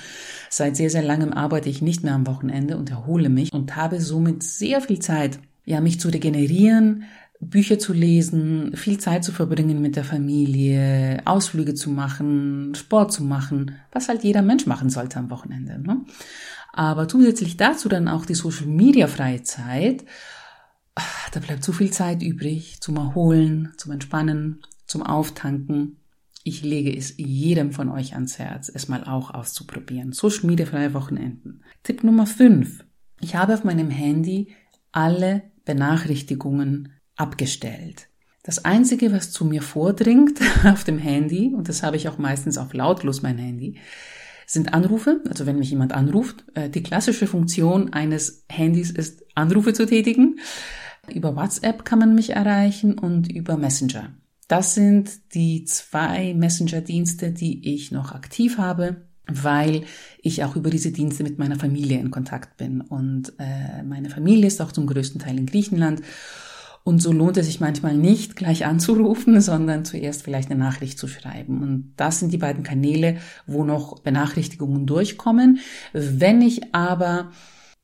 Seit 0.50 0.76
sehr, 0.76 0.90
sehr 0.90 1.02
langem 1.02 1.32
arbeite 1.32 1.68
ich 1.68 1.82
nicht 1.82 2.02
mehr 2.02 2.14
am 2.14 2.26
Wochenende 2.26 2.76
und 2.76 2.90
erhole 2.90 3.28
mich 3.28 3.52
und 3.52 3.76
habe 3.76 4.00
somit 4.00 4.42
sehr 4.42 4.80
viel 4.80 4.98
Zeit, 4.98 5.38
ja, 5.64 5.80
mich 5.80 6.00
zu 6.00 6.08
regenerieren, 6.08 7.04
Bücher 7.40 7.78
zu 7.78 7.92
lesen, 7.92 8.74
viel 8.76 8.98
Zeit 8.98 9.24
zu 9.24 9.32
verbringen 9.32 9.82
mit 9.82 9.96
der 9.96 10.04
Familie, 10.04 11.20
Ausflüge 11.24 11.74
zu 11.74 11.90
machen, 11.90 12.74
Sport 12.74 13.12
zu 13.12 13.22
machen, 13.22 13.72
was 13.92 14.08
halt 14.08 14.24
jeder 14.24 14.42
Mensch 14.42 14.66
machen 14.66 14.90
sollte 14.90 15.18
am 15.18 15.30
Wochenende. 15.30 15.78
Ne? 15.78 16.04
Aber 16.72 17.08
zusätzlich 17.08 17.56
dazu 17.56 17.88
dann 17.88 18.08
auch 18.08 18.26
die 18.26 18.34
Social 18.34 18.66
Media 18.66 19.06
freie 19.06 19.42
Zeit. 19.42 20.04
Ah, 20.94 21.02
da 21.32 21.40
bleibt 21.40 21.64
so 21.64 21.72
viel 21.72 21.90
Zeit 21.90 22.22
übrig 22.22 22.80
zum 22.80 22.96
Erholen, 22.96 23.72
zum 23.76 23.92
Entspannen, 23.92 24.62
zum 24.86 25.02
Auftanken. 25.02 25.98
Ich 26.48 26.62
lege 26.62 26.96
es 26.96 27.14
jedem 27.16 27.72
von 27.72 27.88
euch 27.88 28.14
ans 28.14 28.38
Herz, 28.38 28.70
es 28.72 28.86
mal 28.86 29.02
auch 29.02 29.34
auszuprobieren. 29.34 30.12
Social 30.12 30.46
Media 30.46 30.64
freie 30.64 30.94
Wochenenden. 30.94 31.64
Tipp 31.82 32.04
Nummer 32.04 32.24
5. 32.24 32.84
Ich 33.20 33.34
habe 33.34 33.52
auf 33.52 33.64
meinem 33.64 33.90
Handy 33.90 34.54
alle 34.92 35.42
Benachrichtigungen 35.64 36.92
abgestellt. 37.16 38.06
Das 38.44 38.64
Einzige, 38.64 39.10
was 39.10 39.32
zu 39.32 39.44
mir 39.44 39.60
vordringt 39.60 40.38
auf 40.64 40.84
dem 40.84 40.98
Handy, 40.98 41.52
und 41.52 41.68
das 41.68 41.82
habe 41.82 41.96
ich 41.96 42.08
auch 42.08 42.16
meistens 42.16 42.58
auf 42.58 42.72
lautlos 42.74 43.22
mein 43.22 43.38
Handy, 43.38 43.80
sind 44.46 44.72
Anrufe, 44.72 45.22
also 45.28 45.46
wenn 45.46 45.58
mich 45.58 45.70
jemand 45.70 45.94
anruft. 45.94 46.44
Äh, 46.54 46.70
die 46.70 46.84
klassische 46.84 47.26
Funktion 47.26 47.92
eines 47.92 48.44
Handys 48.48 48.92
ist, 48.92 49.24
Anrufe 49.34 49.72
zu 49.72 49.84
tätigen. 49.84 50.38
Über 51.12 51.34
WhatsApp 51.34 51.84
kann 51.84 51.98
man 51.98 52.14
mich 52.14 52.30
erreichen 52.30 52.96
und 52.96 53.32
über 53.32 53.56
Messenger. 53.56 54.14
Das 54.48 54.74
sind 54.74 55.34
die 55.34 55.64
zwei 55.64 56.32
Messenger-Dienste, 56.34 57.32
die 57.32 57.74
ich 57.74 57.90
noch 57.90 58.12
aktiv 58.12 58.58
habe, 58.58 59.06
weil 59.26 59.82
ich 60.22 60.44
auch 60.44 60.54
über 60.54 60.70
diese 60.70 60.92
Dienste 60.92 61.24
mit 61.24 61.38
meiner 61.38 61.58
Familie 61.58 61.98
in 61.98 62.12
Kontakt 62.12 62.56
bin. 62.56 62.80
Und 62.80 63.32
äh, 63.38 63.82
meine 63.82 64.08
Familie 64.08 64.46
ist 64.46 64.60
auch 64.60 64.70
zum 64.70 64.86
größten 64.86 65.20
Teil 65.20 65.38
in 65.38 65.46
Griechenland. 65.46 66.02
Und 66.84 67.02
so 67.02 67.12
lohnt 67.12 67.36
es 67.36 67.46
sich 67.46 67.58
manchmal 67.58 67.96
nicht, 67.96 68.36
gleich 68.36 68.64
anzurufen, 68.64 69.40
sondern 69.40 69.84
zuerst 69.84 70.22
vielleicht 70.22 70.50
eine 70.52 70.60
Nachricht 70.60 70.98
zu 70.98 71.08
schreiben. 71.08 71.62
Und 71.62 71.94
das 71.96 72.20
sind 72.20 72.32
die 72.32 72.38
beiden 72.38 72.62
Kanäle, 72.62 73.16
wo 73.48 73.64
noch 73.64 73.98
Benachrichtigungen 73.98 74.86
durchkommen. 74.86 75.58
Wenn 75.92 76.40
ich 76.40 76.72
aber 76.72 77.32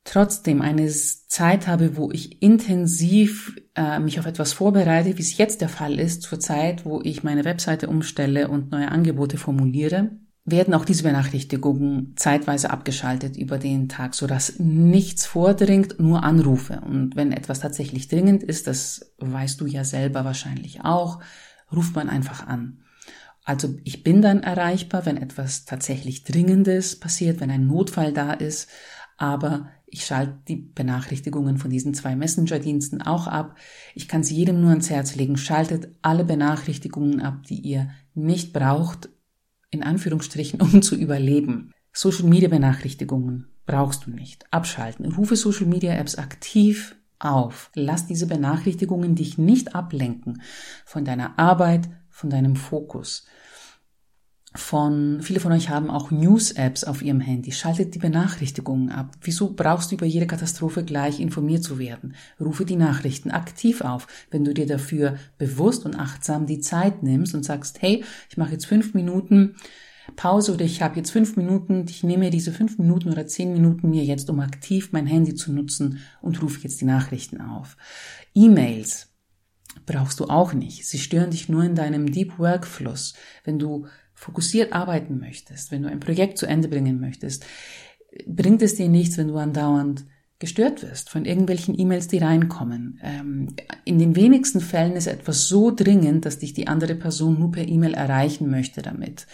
trotzdem 0.03 0.61
eine 0.61 0.89
Zeit 0.89 1.67
habe, 1.67 1.95
wo 1.95 2.11
ich 2.11 2.41
intensiv 2.41 3.55
äh, 3.75 3.99
mich 3.99 4.19
auf 4.19 4.25
etwas 4.25 4.53
vorbereite, 4.53 5.17
wie 5.17 5.21
es 5.21 5.37
jetzt 5.37 5.61
der 5.61 5.69
Fall 5.69 5.99
ist, 5.99 6.23
zur 6.23 6.39
Zeit, 6.39 6.85
wo 6.85 7.01
ich 7.03 7.23
meine 7.23 7.45
Webseite 7.45 7.87
umstelle 7.87 8.49
und 8.49 8.71
neue 8.71 8.91
Angebote 8.91 9.37
formuliere, 9.37 10.11
werden 10.45 10.73
auch 10.73 10.83
diese 10.83 11.03
Benachrichtigungen 11.03 12.15
zeitweise 12.17 12.69
abgeschaltet 12.69 13.37
über 13.37 13.57
den 13.57 13.87
Tag, 13.87 14.13
sodass 14.13 14.59
nichts 14.59 15.25
vordringt, 15.25 15.99
nur 15.99 16.23
Anrufe. 16.23 16.81
Und 16.85 17.15
wenn 17.15 17.31
etwas 17.31 17.61
tatsächlich 17.61 18.09
dringend 18.09 18.43
ist, 18.43 18.67
das 18.67 19.13
weißt 19.19 19.61
du 19.61 19.67
ja 19.67 19.85
selber 19.85 20.25
wahrscheinlich 20.25 20.81
auch, 20.83 21.21
ruft 21.71 21.95
man 21.95 22.09
einfach 22.09 22.45
an. 22.45 22.79
Also 23.45 23.75
ich 23.83 24.03
bin 24.03 24.21
dann 24.21 24.43
erreichbar, 24.43 25.05
wenn 25.05 25.17
etwas 25.17 25.65
tatsächlich 25.65 26.23
Dringendes 26.23 26.99
passiert, 26.99 27.39
wenn 27.39 27.51
ein 27.51 27.67
Notfall 27.67 28.13
da 28.13 28.33
ist, 28.33 28.69
aber 29.17 29.69
ich 29.93 30.05
schalte 30.05 30.39
die 30.47 30.55
Benachrichtigungen 30.55 31.57
von 31.57 31.69
diesen 31.69 31.93
zwei 31.93 32.15
Messenger-Diensten 32.15 33.03
auch 33.03 33.27
ab. 33.27 33.55
Ich 33.93 34.07
kann 34.07 34.23
sie 34.23 34.35
jedem 34.35 34.59
nur 34.59 34.71
ans 34.71 34.89
Herz 34.89 35.15
legen. 35.15 35.37
Schaltet 35.37 35.89
alle 36.01 36.25
Benachrichtigungen 36.25 37.21
ab, 37.21 37.43
die 37.47 37.59
ihr 37.59 37.91
nicht 38.15 38.53
braucht, 38.53 39.09
in 39.69 39.83
Anführungsstrichen, 39.83 40.59
um 40.61 40.81
zu 40.81 40.95
überleben. 40.95 41.71
Social 41.91 42.27
Media 42.27 42.49
Benachrichtigungen 42.49 43.49
brauchst 43.67 44.07
du 44.07 44.09
nicht. 44.09 44.51
Abschalten. 44.51 45.05
Rufe 45.13 45.35
Social 45.35 45.67
Media 45.67 45.93
Apps 45.93 46.15
aktiv 46.15 46.95
auf. 47.19 47.69
Lass 47.75 48.07
diese 48.07 48.25
Benachrichtigungen 48.25 49.13
dich 49.13 49.37
nicht 49.37 49.75
ablenken 49.75 50.41
von 50.85 51.05
deiner 51.05 51.37
Arbeit, 51.37 51.87
von 52.09 52.31
deinem 52.31 52.55
Fokus 52.55 53.27
von, 54.55 55.19
viele 55.21 55.39
von 55.39 55.51
euch 55.51 55.69
haben 55.69 55.89
auch 55.89 56.11
News-Apps 56.11 56.83
auf 56.83 57.01
ihrem 57.01 57.19
Handy. 57.19 57.51
Schaltet 57.51 57.95
die 57.95 57.99
Benachrichtigungen 57.99 58.89
ab. 58.89 59.15
Wieso 59.21 59.53
brauchst 59.53 59.91
du 59.91 59.95
über 59.95 60.05
jede 60.05 60.27
Katastrophe 60.27 60.83
gleich 60.83 61.19
informiert 61.19 61.63
zu 61.63 61.79
werden? 61.79 62.15
Rufe 62.39 62.63
die 62.63 62.75
Nachrichten 62.75 63.31
aktiv 63.31 63.81
auf, 63.81 64.07
wenn 64.29 64.45
du 64.45 64.53
dir 64.53 64.67
dafür 64.67 65.17
bewusst 65.37 65.85
und 65.85 65.95
achtsam 65.95 66.45
die 66.45 66.59
Zeit 66.59 67.01
nimmst 67.01 67.33
und 67.33 67.43
sagst, 67.43 67.81
hey, 67.81 68.03
ich 68.29 68.37
mache 68.37 68.51
jetzt 68.51 68.65
fünf 68.65 68.93
Minuten 68.93 69.55
Pause 70.15 70.53
oder 70.53 70.65
ich 70.65 70.81
habe 70.81 70.97
jetzt 70.97 71.11
fünf 71.11 71.37
Minuten, 71.37 71.85
ich 71.89 72.03
nehme 72.03 72.29
diese 72.29 72.51
fünf 72.51 72.77
Minuten 72.77 73.09
oder 73.09 73.25
zehn 73.25 73.53
Minuten 73.53 73.89
mir 73.89 74.03
jetzt, 74.03 74.29
um 74.29 74.39
aktiv 74.39 74.89
mein 74.91 75.07
Handy 75.07 75.33
zu 75.33 75.51
nutzen 75.51 75.99
und 76.21 76.41
rufe 76.41 76.59
jetzt 76.61 76.81
die 76.81 76.85
Nachrichten 76.85 77.41
auf. 77.41 77.77
E-Mails 78.35 79.09
brauchst 79.85 80.19
du 80.19 80.25
auch 80.25 80.53
nicht. 80.53 80.85
Sie 80.85 80.99
stören 80.99 81.31
dich 81.31 81.49
nur 81.49 81.63
in 81.63 81.75
deinem 81.75 82.11
Deep 82.11 82.37
Work 82.37 82.67
Fluss. 82.67 83.13
Wenn 83.43 83.59
du 83.59 83.87
fokussiert 84.23 84.73
arbeiten 84.73 85.19
möchtest, 85.19 85.71
wenn 85.71 85.83
du 85.83 85.89
ein 85.89 85.99
Projekt 85.99 86.37
zu 86.37 86.45
Ende 86.45 86.69
bringen 86.69 86.99
möchtest, 86.99 87.45
bringt 88.25 88.61
es 88.61 88.75
dir 88.75 88.87
nichts, 88.87 89.17
wenn 89.17 89.27
du 89.27 89.37
andauernd 89.37 90.05
gestört 90.39 90.81
wirst 90.81 91.09
von 91.09 91.25
irgendwelchen 91.25 91.77
E-Mails, 91.77 92.07
die 92.07 92.17
reinkommen. 92.17 92.99
Ähm, 93.01 93.55
in 93.85 93.99
den 93.99 94.15
wenigsten 94.15 94.61
Fällen 94.61 94.93
ist 94.93 95.07
etwas 95.07 95.47
so 95.47 95.71
dringend, 95.71 96.25
dass 96.25 96.39
dich 96.39 96.53
die 96.53 96.67
andere 96.67 96.95
Person 96.95 97.39
nur 97.39 97.51
per 97.51 97.67
E-Mail 97.67 97.93
erreichen 97.93 98.49
möchte 98.49 98.81
damit. 98.81 99.27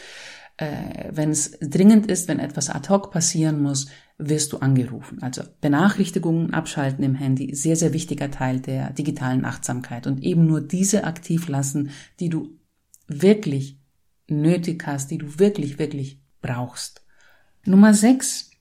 Äh, 0.58 1.10
wenn 1.12 1.31
es 1.31 1.58
dringend 1.62 2.08
ist, 2.08 2.27
wenn 2.27 2.39
etwas 2.39 2.69
ad 2.69 2.89
hoc 2.89 3.12
passieren 3.12 3.62
muss, 3.62 3.88
wirst 4.17 4.53
du 4.53 4.58
angerufen. 4.58 5.22
Also 5.22 5.43
Benachrichtigungen 5.62 6.53
abschalten 6.53 7.03
im 7.03 7.15
Handy, 7.15 7.55
sehr, 7.55 7.75
sehr 7.75 7.93
wichtiger 7.93 8.29
Teil 8.29 8.60
der 8.60 8.91
digitalen 8.91 9.46
Achtsamkeit 9.46 10.05
und 10.05 10.22
eben 10.22 10.46
nur 10.46 10.62
diese 10.62 11.05
aktiv 11.05 11.48
lassen, 11.48 11.91
die 12.19 12.29
du 12.29 12.60
wirklich 13.08 13.79
nötig 14.32 14.86
hast, 14.86 15.12
die 15.12 15.18
du 15.18 15.40
wirklich, 15.40 15.80
wirklich 15.80 16.20
brauchst. 16.42 17.04
Nummer 17.66 17.94
sechs 17.94 18.52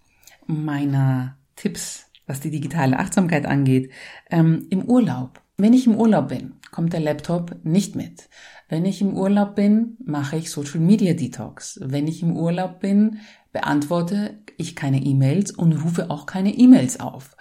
meiner 0.47 1.37
Tipps, 1.57 2.07
was 2.27 2.41
die 2.41 2.51
digitale 2.51 2.99
Achtsamkeit 2.99 3.47
angeht, 3.47 3.91
ähm, 4.31 4.67
im 4.71 4.85
Urlaub. 4.85 5.41
Wenn 5.57 5.73
ich 5.73 5.87
im 5.87 5.97
Urlaub 5.97 6.29
bin, 6.29 6.55
kommt 6.71 6.93
der 6.93 7.01
Laptop 7.01 7.57
nicht 7.65 7.97
mit. 7.97 8.29
Wenn 8.69 8.85
ich 8.85 9.01
im 9.01 9.17
Urlaub 9.17 9.55
bin, 9.57 9.97
mache 10.05 10.37
ich 10.37 10.51
Social 10.51 10.81
Media 10.81 11.15
Detox. 11.15 11.81
Wenn 11.83 12.07
ich 12.07 12.23
im 12.23 12.37
Urlaub 12.37 12.81
bin, 12.81 13.19
beantworte 13.53 14.39
ich 14.57 14.77
keine 14.77 15.03
E-Mails 15.03 15.53
und 15.53 15.73
rufe 15.73 16.11
auch 16.11 16.27
keine 16.27 16.55
E-Mails 16.55 17.01
auf. 17.01 17.37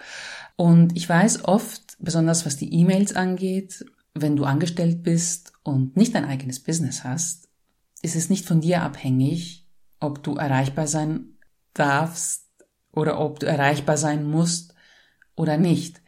Und 0.56 0.96
ich 0.96 1.08
weiß 1.08 1.44
oft, 1.44 1.96
besonders 2.00 2.46
was 2.46 2.56
die 2.56 2.72
E-Mails 2.72 3.14
angeht, 3.14 3.84
wenn 4.14 4.36
du 4.36 4.44
angestellt 4.44 5.02
bist 5.02 5.52
und 5.62 5.96
nicht 5.96 6.14
dein 6.14 6.24
eigenes 6.24 6.60
Business 6.60 7.04
hast, 7.04 7.47
ist 8.02 8.16
es 8.16 8.30
nicht 8.30 8.46
von 8.46 8.60
dir 8.60 8.82
abhängig, 8.82 9.66
ob 10.00 10.22
du 10.22 10.36
erreichbar 10.36 10.86
sein 10.86 11.38
darfst 11.74 12.46
oder 12.92 13.20
ob 13.20 13.40
du 13.40 13.46
erreichbar 13.46 13.96
sein 13.96 14.24
musst 14.24 14.74
oder 15.34 15.56
nicht. 15.56 16.02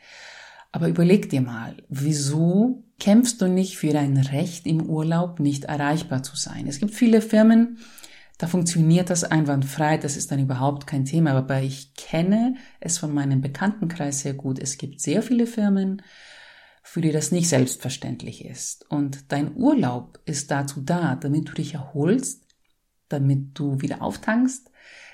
Aber 0.73 0.89
überleg 0.89 1.29
dir 1.31 1.41
mal, 1.41 1.83
wieso 1.89 2.85
kämpfst 3.01 3.41
du 3.41 3.49
nicht 3.49 3.77
für 3.77 3.93
dein 3.93 4.17
Recht 4.17 4.67
im 4.67 4.83
Urlaub 4.83 5.41
nicht 5.41 5.65
erreichbar 5.65 6.23
zu 6.23 6.37
sein? 6.37 6.67
Es 6.69 6.79
gibt 6.79 6.95
viele 6.95 7.23
Firmen, 7.23 7.79
da 8.39 8.47
funktioniert 8.47 9.11
das 9.11 9.25
einwandfrei, 9.25 9.99
das 9.99 10.17
ist 10.17 10.31
dann 10.31 10.39
überhaupt 10.39 10.87
kein 10.87 11.05
Thema, 11.05 11.33
aber 11.33 11.61
ich 11.61 11.95
kenne 11.95 12.55
es 12.79 12.99
von 12.99 13.13
meinem 13.13 13.43
Bekanntenkreis 13.43 14.21
sehr 14.21 14.35
gut. 14.35 14.59
Es 14.59 14.79
gibt 14.79 15.01
sehr 15.01 15.23
viele 15.23 15.47
Firmen, 15.47 16.03
für 16.83 17.01
die 17.01 17.13
das 17.13 17.33
nicht 17.33 17.49
selbstverständlich 17.49 18.45
ist. 18.45 18.91
Und 18.91 19.33
dein 19.33 19.55
Urlaub 19.57 20.19
ist 20.25 20.51
dazu 20.51 20.81
da, 20.81 21.17
damit 21.17 21.49
du 21.49 21.53
dich 21.55 21.75
erholst, 21.75 22.45
damit 23.09 23.59
du 23.59 23.81
wieder 23.81 24.03
auftankst, 24.03 24.71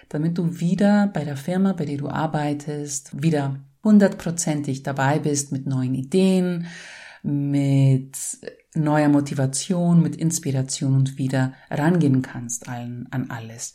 damit 0.09 0.39
du 0.39 0.61
wieder 0.61 1.09
bei 1.09 1.25
der 1.25 1.37
Firma, 1.37 1.73
bei 1.73 1.85
der 1.85 1.99
du 1.99 2.09
arbeitest, 2.09 3.23
wieder 3.23 3.61
hundertprozentig 3.83 4.83
dabei 4.83 5.19
bist 5.19 5.53
mit 5.53 5.67
neuen 5.67 5.95
Ideen, 5.95 6.67
mit 7.23 8.17
neuer 8.75 9.09
Motivation, 9.09 10.03
mit 10.03 10.17
Inspiration 10.17 10.95
und 10.95 11.19
wieder 11.19 11.55
rangehen 11.71 12.23
kannst 12.23 12.69
an, 12.69 13.07
an 13.11 13.31
alles. 13.31 13.75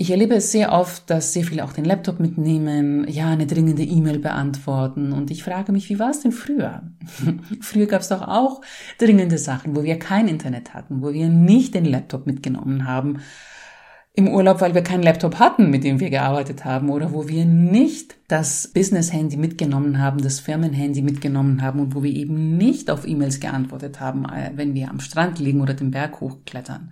Ich 0.00 0.10
erlebe 0.10 0.36
es 0.36 0.50
sehr 0.50 0.72
oft, 0.72 1.10
dass 1.10 1.34
sehr 1.34 1.44
viele 1.44 1.62
auch 1.62 1.74
den 1.74 1.84
Laptop 1.84 2.20
mitnehmen, 2.20 3.06
ja, 3.06 3.28
eine 3.28 3.46
dringende 3.46 3.82
E-Mail 3.82 4.18
beantworten. 4.18 5.12
Und 5.12 5.30
ich 5.30 5.44
frage 5.44 5.72
mich, 5.72 5.90
wie 5.90 5.98
war 5.98 6.08
es 6.08 6.20
denn 6.20 6.32
früher? 6.32 6.84
früher 7.60 7.84
gab 7.84 8.00
es 8.00 8.08
doch 8.08 8.22
auch 8.26 8.62
dringende 8.96 9.36
Sachen, 9.36 9.76
wo 9.76 9.82
wir 9.82 9.98
kein 9.98 10.26
Internet 10.26 10.72
hatten, 10.72 11.02
wo 11.02 11.12
wir 11.12 11.28
nicht 11.28 11.74
den 11.74 11.84
Laptop 11.84 12.26
mitgenommen 12.26 12.88
haben. 12.88 13.20
im 14.14 14.26
Urlaub, 14.28 14.62
weil 14.62 14.74
wir 14.74 14.82
keinen 14.82 15.02
Laptop 15.02 15.38
hatten, 15.38 15.68
mit 15.68 15.84
dem 15.84 16.00
wir 16.00 16.08
gearbeitet 16.08 16.64
haben 16.64 16.88
oder 16.88 17.12
wo 17.12 17.28
wir 17.28 17.44
nicht 17.44 18.16
das 18.26 18.68
Business-Handy 18.72 19.36
mitgenommen 19.36 19.98
haben, 19.98 20.22
das 20.22 20.40
Firmen-Handy 20.40 21.02
mitgenommen 21.02 21.60
haben 21.60 21.78
und 21.78 21.94
wo 21.94 22.02
wir 22.02 22.10
eben 22.10 22.56
nicht 22.56 22.90
auf 22.90 23.06
E-Mails 23.06 23.38
geantwortet 23.38 24.00
haben, 24.00 24.24
äh, 24.24 24.52
wenn 24.54 24.72
wir 24.74 24.88
am 24.88 25.00
Strand 25.00 25.38
liegen 25.38 25.60
oder 25.60 25.74
den 25.74 25.90
Berg 25.90 26.22
hochklettern. 26.22 26.90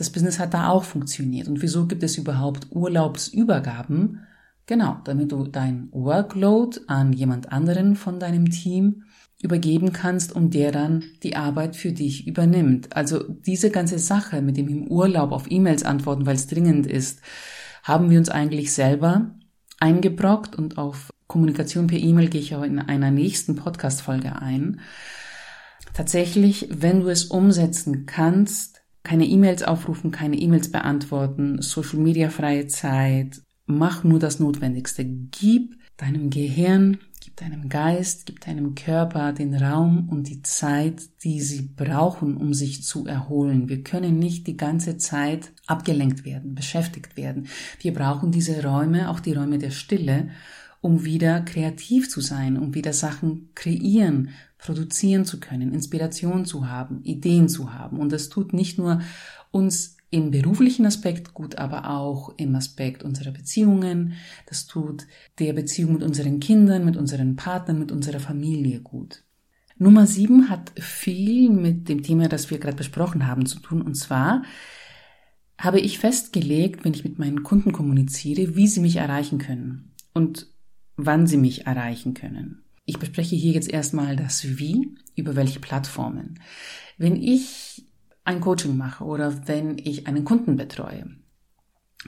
Das 0.00 0.08
Business 0.08 0.38
hat 0.38 0.54
da 0.54 0.70
auch 0.70 0.84
funktioniert. 0.84 1.46
Und 1.46 1.60
wieso 1.60 1.86
gibt 1.86 2.02
es 2.02 2.16
überhaupt 2.16 2.68
Urlaubsübergaben? 2.70 4.20
Genau, 4.64 4.96
damit 5.04 5.30
du 5.30 5.46
dein 5.46 5.90
Workload 5.92 6.80
an 6.86 7.12
jemand 7.12 7.52
anderen 7.52 7.96
von 7.96 8.18
deinem 8.18 8.48
Team 8.48 9.02
übergeben 9.42 9.92
kannst 9.92 10.32
und 10.34 10.54
der 10.54 10.72
dann 10.72 11.04
die 11.22 11.36
Arbeit 11.36 11.76
für 11.76 11.92
dich 11.92 12.26
übernimmt. 12.26 12.96
Also 12.96 13.22
diese 13.28 13.68
ganze 13.68 13.98
Sache 13.98 14.40
mit 14.40 14.56
dem 14.56 14.68
im 14.68 14.88
Urlaub 14.88 15.32
auf 15.32 15.50
E-Mails 15.50 15.82
antworten, 15.82 16.24
weil 16.24 16.36
es 16.36 16.46
dringend 16.46 16.86
ist, 16.86 17.20
haben 17.82 18.08
wir 18.08 18.18
uns 18.18 18.30
eigentlich 18.30 18.72
selber 18.72 19.34
eingebrockt 19.80 20.56
und 20.56 20.78
auf 20.78 21.10
Kommunikation 21.26 21.88
per 21.88 21.98
E-Mail 21.98 22.30
gehe 22.30 22.40
ich 22.40 22.54
auch 22.54 22.62
in 22.62 22.78
einer 22.78 23.10
nächsten 23.10 23.54
Podcast-Folge 23.54 24.40
ein. 24.40 24.80
Tatsächlich, 25.92 26.68
wenn 26.70 27.00
du 27.00 27.08
es 27.08 27.24
umsetzen 27.26 28.06
kannst, 28.06 28.79
keine 29.02 29.26
E-Mails 29.26 29.62
aufrufen, 29.62 30.10
keine 30.10 30.36
E-Mails 30.36 30.70
beantworten, 30.70 31.62
Social 31.62 31.98
Media 31.98 32.30
freie 32.30 32.66
Zeit, 32.66 33.42
mach 33.66 34.04
nur 34.04 34.18
das 34.18 34.40
Notwendigste. 34.40 35.04
Gib 35.04 35.76
deinem 35.96 36.30
Gehirn 36.30 36.98
Gib 37.22 37.36
deinem 37.36 37.68
Geist, 37.68 38.24
gib 38.24 38.40
deinem 38.40 38.74
Körper 38.74 39.34
den 39.34 39.54
Raum 39.54 40.08
und 40.08 40.26
die 40.26 40.40
Zeit, 40.40 41.02
die 41.22 41.42
sie 41.42 41.60
brauchen, 41.60 42.38
um 42.38 42.54
sich 42.54 42.82
zu 42.82 43.06
erholen. 43.06 43.68
Wir 43.68 43.82
können 43.82 44.18
nicht 44.18 44.46
die 44.46 44.56
ganze 44.56 44.96
Zeit 44.96 45.52
abgelenkt 45.66 46.24
werden, 46.24 46.54
beschäftigt 46.54 47.18
werden. 47.18 47.48
Wir 47.80 47.92
brauchen 47.92 48.32
diese 48.32 48.64
Räume, 48.64 49.10
auch 49.10 49.20
die 49.20 49.34
Räume 49.34 49.58
der 49.58 49.70
Stille, 49.70 50.30
um 50.80 51.04
wieder 51.04 51.42
kreativ 51.42 52.08
zu 52.08 52.22
sein, 52.22 52.56
um 52.56 52.74
wieder 52.74 52.94
Sachen 52.94 53.50
kreieren, 53.54 54.30
produzieren 54.60 55.24
zu 55.24 55.40
können, 55.40 55.72
Inspiration 55.72 56.44
zu 56.44 56.68
haben, 56.68 57.02
Ideen 57.02 57.48
zu 57.48 57.72
haben. 57.72 57.98
Und 57.98 58.12
das 58.12 58.28
tut 58.28 58.52
nicht 58.52 58.78
nur 58.78 59.00
uns 59.50 59.96
im 60.10 60.30
beruflichen 60.30 60.86
Aspekt 60.86 61.34
gut, 61.34 61.56
aber 61.56 61.88
auch 61.88 62.34
im 62.36 62.54
Aspekt 62.56 63.02
unserer 63.02 63.30
Beziehungen. 63.30 64.14
Das 64.46 64.66
tut 64.66 65.06
der 65.38 65.52
Beziehung 65.52 65.94
mit 65.94 66.02
unseren 66.02 66.40
Kindern, 66.40 66.84
mit 66.84 66.96
unseren 66.96 67.36
Partnern, 67.36 67.78
mit 67.78 67.92
unserer 67.92 68.20
Familie 68.20 68.80
gut. 68.80 69.22
Nummer 69.78 70.06
sieben 70.06 70.50
hat 70.50 70.72
viel 70.78 71.48
mit 71.48 71.88
dem 71.88 72.02
Thema, 72.02 72.28
das 72.28 72.50
wir 72.50 72.58
gerade 72.58 72.76
besprochen 72.76 73.26
haben, 73.26 73.46
zu 73.46 73.60
tun. 73.60 73.80
Und 73.80 73.94
zwar 73.94 74.42
habe 75.56 75.80
ich 75.80 75.98
festgelegt, 75.98 76.84
wenn 76.84 76.92
ich 76.92 77.04
mit 77.04 77.18
meinen 77.18 77.44
Kunden 77.44 77.72
kommuniziere, 77.72 78.56
wie 78.56 78.66
sie 78.66 78.80
mich 78.80 78.96
erreichen 78.96 79.38
können 79.38 79.92
und 80.12 80.48
wann 80.96 81.26
sie 81.26 81.38
mich 81.38 81.66
erreichen 81.66 82.14
können. 82.14 82.62
Ich 82.90 82.98
bespreche 82.98 83.36
hier 83.36 83.52
jetzt 83.52 83.70
erstmal 83.70 84.16
das 84.16 84.58
Wie, 84.58 84.96
über 85.14 85.36
welche 85.36 85.60
Plattformen. 85.60 86.40
Wenn 86.98 87.14
ich 87.14 87.84
ein 88.24 88.40
Coaching 88.40 88.76
mache 88.76 89.04
oder 89.04 89.46
wenn 89.46 89.78
ich 89.78 90.08
einen 90.08 90.24
Kunden 90.24 90.56
betreue, 90.56 91.06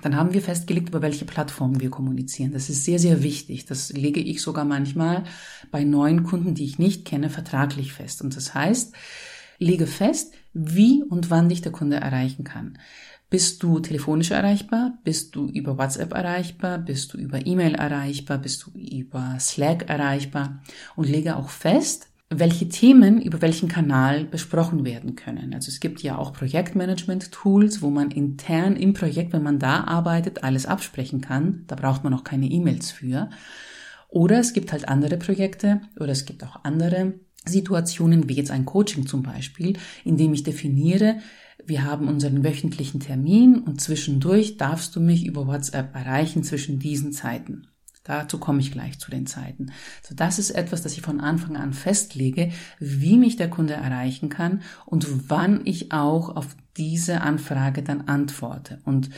dann 0.03 0.17
haben 0.17 0.33
wir 0.33 0.43
festgelegt, 0.43 0.89
über 0.89 1.01
welche 1.01 1.25
Plattformen 1.25 1.81
wir 1.81 1.89
kommunizieren. 1.89 2.51
Das 2.51 2.69
ist 2.69 2.85
sehr, 2.85 2.99
sehr 2.99 3.23
wichtig. 3.23 3.65
Das 3.65 3.93
lege 3.93 4.19
ich 4.19 4.43
sogar 4.43 4.65
manchmal 4.65 5.23
bei 5.71 5.85
neuen 5.85 6.25
Kunden, 6.25 6.57
die 6.57 6.65
ich 6.65 6.81
nicht 6.81 7.05
kenne, 7.05 7.31
vertraglich 7.31 7.93
fest. 7.93 8.21
Und 8.21 8.35
das 8.35 8.53
heißt, 8.53 8.93
lege 9.59 9.87
fest, 9.87 10.35
wie 10.53 11.05
und 11.05 11.31
wann 11.31 11.49
dich 11.49 11.61
der 11.61 11.71
Kunde 11.71 11.99
erreichen 11.99 12.43
kann. 12.43 12.77
Bist 13.33 13.63
du 13.63 13.81
telefonisch 13.81 14.31
erreichbar? 14.31 14.99
Bist 15.05 15.35
du 15.35 15.47
über 15.47 15.79
WhatsApp 15.79 16.13
erreichbar? 16.13 16.77
Bist 16.77 17.15
du 17.15 17.17
über 17.17 17.47
E-Mail 17.47 17.77
erreichbar? 17.77 18.37
Bist 18.37 18.67
du 18.67 18.79
über 18.79 19.39
Slack 19.41 19.89
erreichbar? 19.89 20.61
Und 20.97 21.09
lege 21.09 21.37
auch 21.37 21.49
fest, 21.49 22.09
welche 22.29 22.69
Themen 22.69 23.23
über 23.23 23.41
welchen 23.41 23.71
Kanal 23.71 24.27
besprochen 24.27 24.85
werden 24.85 25.17
können. 25.17 25.55
Also 25.55 25.71
es 25.71 25.81
gibt 25.81 26.03
ja 26.03 26.19
auch 26.19 26.35
Projektmanagement-Tools, 26.35 27.81
wo 27.81 27.89
man 27.89 28.11
intern 28.11 28.77
im 28.77 28.93
Projekt, 28.93 29.33
wenn 29.33 29.43
man 29.43 29.59
da 29.59 29.85
arbeitet, 29.85 30.45
alles 30.45 30.67
absprechen 30.67 31.23
kann. 31.23 31.65
Da 31.69 31.75
braucht 31.75 32.05
man 32.05 32.13
auch 32.13 32.25
keine 32.25 32.51
E-Mails 32.51 32.91
für. 32.91 33.31
Oder 34.11 34.41
es 34.41 34.53
gibt 34.53 34.73
halt 34.73 34.89
andere 34.89 35.17
Projekte 35.17 35.81
oder 35.99 36.13
es 36.13 36.27
gibt 36.27 36.45
auch 36.45 36.65
andere 36.65 37.15
Situationen, 37.47 38.29
wie 38.29 38.35
jetzt 38.35 38.51
ein 38.51 38.67
Coaching 38.67 39.07
zum 39.07 39.23
Beispiel, 39.23 39.79
in 40.05 40.19
dem 40.19 40.35
ich 40.35 40.43
definiere, 40.43 41.17
wir 41.67 41.85
haben 41.85 42.09
unseren 42.09 42.45
wöchentlichen 42.45 43.01
Termin 43.01 43.59
und 43.59 43.81
zwischendurch 43.81 44.57
darfst 44.57 44.95
du 44.97 45.01
mich 45.01 45.27
über 45.27 45.47
WhatsApp 45.47 45.95
erreichen 45.95 46.45
zwischen 46.45 46.79
diesen 46.79 47.13
Zeiten. 47.13 47.69
Dazu 48.05 48.39
komme 48.39 48.61
ich 48.61 48.73
gleich 48.73 48.99
zu 48.99 49.11
den 49.11 49.27
Zeiten. 49.27 49.71
So, 50.03 50.15
das 50.15 50.41
ist 50.41 50.51
etwas, 50.51 50.83
das 50.83 50.95
ich 50.95 51.03
von 51.03 51.21
Anfang 51.21 51.57
an 51.57 51.73
festlege, 51.73 52.51
wie 52.81 53.17
mich 53.17 53.37
der 53.37 53.49
Kunde 53.49 53.75
erreichen 53.75 54.29
kann 54.29 54.63
und 54.87 55.31
wann 55.31 55.61
ich 55.65 55.93
auch 55.93 56.35
auf 56.35 56.57
diese 56.77 57.21
Anfrage 57.21 57.83
dann 57.83 58.03
antworte. 58.03 58.81
Und 58.85 59.11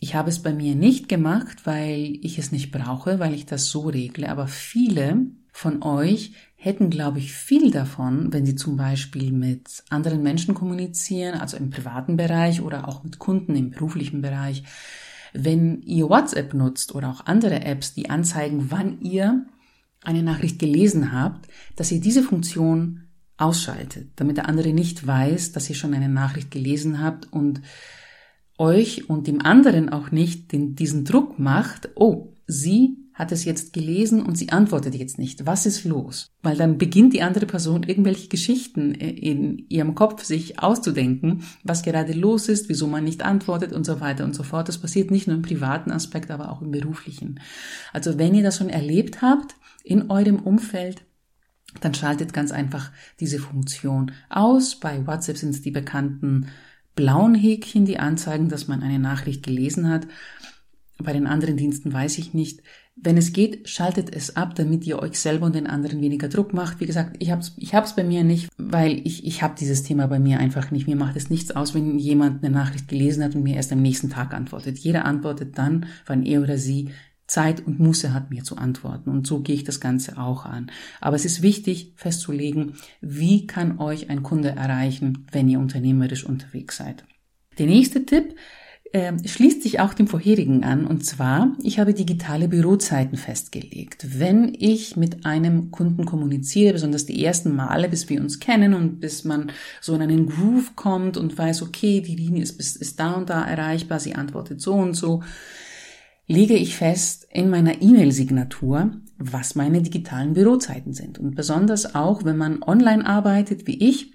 ich 0.00 0.16
habe 0.16 0.30
es 0.30 0.42
bei 0.42 0.52
mir 0.52 0.74
nicht 0.74 1.08
gemacht, 1.08 1.64
weil 1.64 2.18
ich 2.22 2.38
es 2.38 2.50
nicht 2.50 2.72
brauche, 2.72 3.20
weil 3.20 3.34
ich 3.34 3.46
das 3.46 3.68
so 3.68 3.82
regle, 3.88 4.28
aber 4.28 4.48
viele 4.48 5.26
von 5.56 5.84
euch 5.84 6.32
hätten, 6.56 6.90
glaube 6.90 7.20
ich, 7.20 7.32
viel 7.32 7.70
davon, 7.70 8.32
wenn 8.32 8.44
sie 8.44 8.56
zum 8.56 8.76
Beispiel 8.76 9.30
mit 9.30 9.84
anderen 9.88 10.20
Menschen 10.20 10.52
kommunizieren, 10.52 11.40
also 11.40 11.56
im 11.56 11.70
privaten 11.70 12.16
Bereich 12.16 12.60
oder 12.60 12.88
auch 12.88 13.04
mit 13.04 13.20
Kunden 13.20 13.54
im 13.54 13.70
beruflichen 13.70 14.20
Bereich, 14.20 14.64
wenn 15.32 15.80
ihr 15.82 16.08
WhatsApp 16.08 16.54
nutzt 16.54 16.92
oder 16.96 17.08
auch 17.08 17.26
andere 17.26 17.64
Apps, 17.64 17.94
die 17.94 18.10
anzeigen, 18.10 18.72
wann 18.72 19.00
ihr 19.00 19.46
eine 20.02 20.24
Nachricht 20.24 20.58
gelesen 20.58 21.12
habt, 21.12 21.48
dass 21.76 21.92
ihr 21.92 22.00
diese 22.00 22.24
Funktion 22.24 23.04
ausschaltet, 23.36 24.08
damit 24.16 24.36
der 24.36 24.48
andere 24.48 24.72
nicht 24.72 25.06
weiß, 25.06 25.52
dass 25.52 25.70
ihr 25.70 25.76
schon 25.76 25.94
eine 25.94 26.08
Nachricht 26.08 26.50
gelesen 26.50 27.00
habt 27.00 27.32
und 27.32 27.62
euch 28.58 29.08
und 29.08 29.28
dem 29.28 29.40
anderen 29.40 29.88
auch 29.88 30.10
nicht 30.10 30.50
den, 30.50 30.74
diesen 30.74 31.04
Druck 31.04 31.38
macht, 31.38 31.90
oh, 31.94 32.34
sie 32.48 33.03
hat 33.14 33.30
es 33.30 33.44
jetzt 33.44 33.72
gelesen 33.72 34.22
und 34.22 34.36
sie 34.36 34.50
antwortet 34.50 34.96
jetzt 34.96 35.18
nicht. 35.18 35.46
Was 35.46 35.66
ist 35.66 35.84
los? 35.84 36.32
Weil 36.42 36.56
dann 36.56 36.78
beginnt 36.78 37.14
die 37.14 37.22
andere 37.22 37.46
Person 37.46 37.84
irgendwelche 37.84 38.28
Geschichten 38.28 38.92
in 38.92 39.66
ihrem 39.68 39.94
Kopf 39.94 40.24
sich 40.24 40.58
auszudenken, 40.58 41.44
was 41.62 41.84
gerade 41.84 42.12
los 42.12 42.48
ist, 42.48 42.68
wieso 42.68 42.88
man 42.88 43.04
nicht 43.04 43.24
antwortet 43.24 43.72
und 43.72 43.86
so 43.86 44.00
weiter 44.00 44.24
und 44.24 44.34
so 44.34 44.42
fort. 44.42 44.68
Das 44.68 44.78
passiert 44.78 45.12
nicht 45.12 45.28
nur 45.28 45.36
im 45.36 45.42
privaten 45.42 45.92
Aspekt, 45.92 46.32
aber 46.32 46.50
auch 46.50 46.60
im 46.60 46.72
beruflichen. 46.72 47.38
Also 47.92 48.18
wenn 48.18 48.34
ihr 48.34 48.42
das 48.42 48.58
schon 48.58 48.68
erlebt 48.68 49.22
habt 49.22 49.54
in 49.84 50.10
eurem 50.10 50.40
Umfeld, 50.40 51.02
dann 51.80 51.94
schaltet 51.94 52.32
ganz 52.32 52.50
einfach 52.50 52.90
diese 53.20 53.38
Funktion 53.38 54.12
aus. 54.28 54.76
Bei 54.76 55.06
WhatsApp 55.06 55.38
sind 55.38 55.50
es 55.50 55.62
die 55.62 55.70
bekannten 55.70 56.48
blauen 56.96 57.34
Häkchen, 57.34 57.84
die 57.84 57.98
anzeigen, 57.98 58.48
dass 58.48 58.68
man 58.68 58.82
eine 58.82 58.98
Nachricht 58.98 59.44
gelesen 59.44 59.88
hat. 59.88 60.06
Bei 60.98 61.12
den 61.12 61.26
anderen 61.26 61.56
Diensten 61.56 61.92
weiß 61.92 62.18
ich 62.18 62.34
nicht. 62.34 62.62
Wenn 62.96 63.16
es 63.16 63.32
geht, 63.32 63.68
schaltet 63.68 64.14
es 64.14 64.36
ab, 64.36 64.54
damit 64.54 64.86
ihr 64.86 65.00
euch 65.00 65.18
selber 65.18 65.46
und 65.46 65.54
den 65.54 65.66
anderen 65.66 66.00
weniger 66.00 66.28
Druck 66.28 66.54
macht. 66.54 66.80
Wie 66.80 66.86
gesagt, 66.86 67.16
ich 67.18 67.30
habe 67.32 67.40
es 67.40 67.52
ich 67.56 67.74
hab's 67.74 67.96
bei 67.96 68.04
mir 68.04 68.22
nicht, 68.22 68.48
weil 68.56 69.00
ich, 69.04 69.26
ich 69.26 69.42
habe 69.42 69.56
dieses 69.58 69.82
Thema 69.82 70.06
bei 70.06 70.20
mir 70.20 70.38
einfach 70.38 70.70
nicht. 70.70 70.86
Mir 70.86 70.96
macht 70.96 71.16
es 71.16 71.28
nichts 71.28 71.50
aus, 71.50 71.74
wenn 71.74 71.98
jemand 71.98 72.44
eine 72.44 72.54
Nachricht 72.54 72.86
gelesen 72.86 73.24
hat 73.24 73.34
und 73.34 73.42
mir 73.42 73.56
erst 73.56 73.72
am 73.72 73.82
nächsten 73.82 74.10
Tag 74.10 74.32
antwortet. 74.32 74.78
Jeder 74.78 75.04
antwortet 75.04 75.58
dann, 75.58 75.86
wann 76.06 76.24
er 76.24 76.40
oder 76.40 76.56
sie 76.56 76.90
Zeit 77.26 77.66
und 77.66 77.80
Muße 77.80 78.12
hat, 78.12 78.30
mir 78.30 78.44
zu 78.44 78.56
antworten. 78.58 79.10
Und 79.10 79.26
so 79.26 79.40
gehe 79.40 79.56
ich 79.56 79.64
das 79.64 79.80
Ganze 79.80 80.18
auch 80.18 80.44
an. 80.44 80.70
Aber 81.00 81.16
es 81.16 81.24
ist 81.24 81.42
wichtig 81.42 81.94
festzulegen, 81.96 82.74
wie 83.00 83.46
kann 83.46 83.78
euch 83.80 84.10
ein 84.10 84.22
Kunde 84.22 84.50
erreichen, 84.50 85.26
wenn 85.32 85.48
ihr 85.48 85.58
unternehmerisch 85.58 86.24
unterwegs 86.24 86.76
seid. 86.76 87.04
Der 87.58 87.66
nächste 87.66 88.04
Tipp 88.04 88.36
äh, 88.94 89.12
schließt 89.26 89.60
sich 89.60 89.80
auch 89.80 89.92
dem 89.92 90.06
vorherigen 90.06 90.62
an. 90.62 90.86
Und 90.86 91.04
zwar, 91.04 91.56
ich 91.60 91.80
habe 91.80 91.94
digitale 91.94 92.46
Bürozeiten 92.46 93.18
festgelegt. 93.18 94.06
Wenn 94.20 94.54
ich 94.56 94.96
mit 94.96 95.26
einem 95.26 95.72
Kunden 95.72 96.04
kommuniziere, 96.04 96.74
besonders 96.74 97.04
die 97.04 97.24
ersten 97.24 97.56
Male, 97.56 97.88
bis 97.88 98.08
wir 98.08 98.20
uns 98.20 98.38
kennen 98.38 98.72
und 98.72 99.00
bis 99.00 99.24
man 99.24 99.50
so 99.80 99.96
in 99.96 100.02
einen 100.02 100.28
Groove 100.28 100.76
kommt 100.76 101.16
und 101.16 101.36
weiß, 101.36 101.62
okay, 101.62 102.02
die 102.02 102.14
Linie 102.14 102.44
ist, 102.44 102.60
ist 102.60 103.00
da 103.00 103.14
und 103.14 103.30
da 103.30 103.44
erreichbar, 103.44 103.98
sie 103.98 104.14
antwortet 104.14 104.60
so 104.60 104.74
und 104.74 104.94
so, 104.94 105.24
lege 106.28 106.54
ich 106.54 106.76
fest 106.76 107.26
in 107.32 107.50
meiner 107.50 107.82
E-Mail-Signatur, 107.82 108.92
was 109.18 109.56
meine 109.56 109.82
digitalen 109.82 110.34
Bürozeiten 110.34 110.92
sind. 110.92 111.18
Und 111.18 111.34
besonders 111.34 111.96
auch, 111.96 112.24
wenn 112.24 112.36
man 112.36 112.62
online 112.62 113.04
arbeitet, 113.04 113.66
wie 113.66 113.88
ich, 113.88 114.12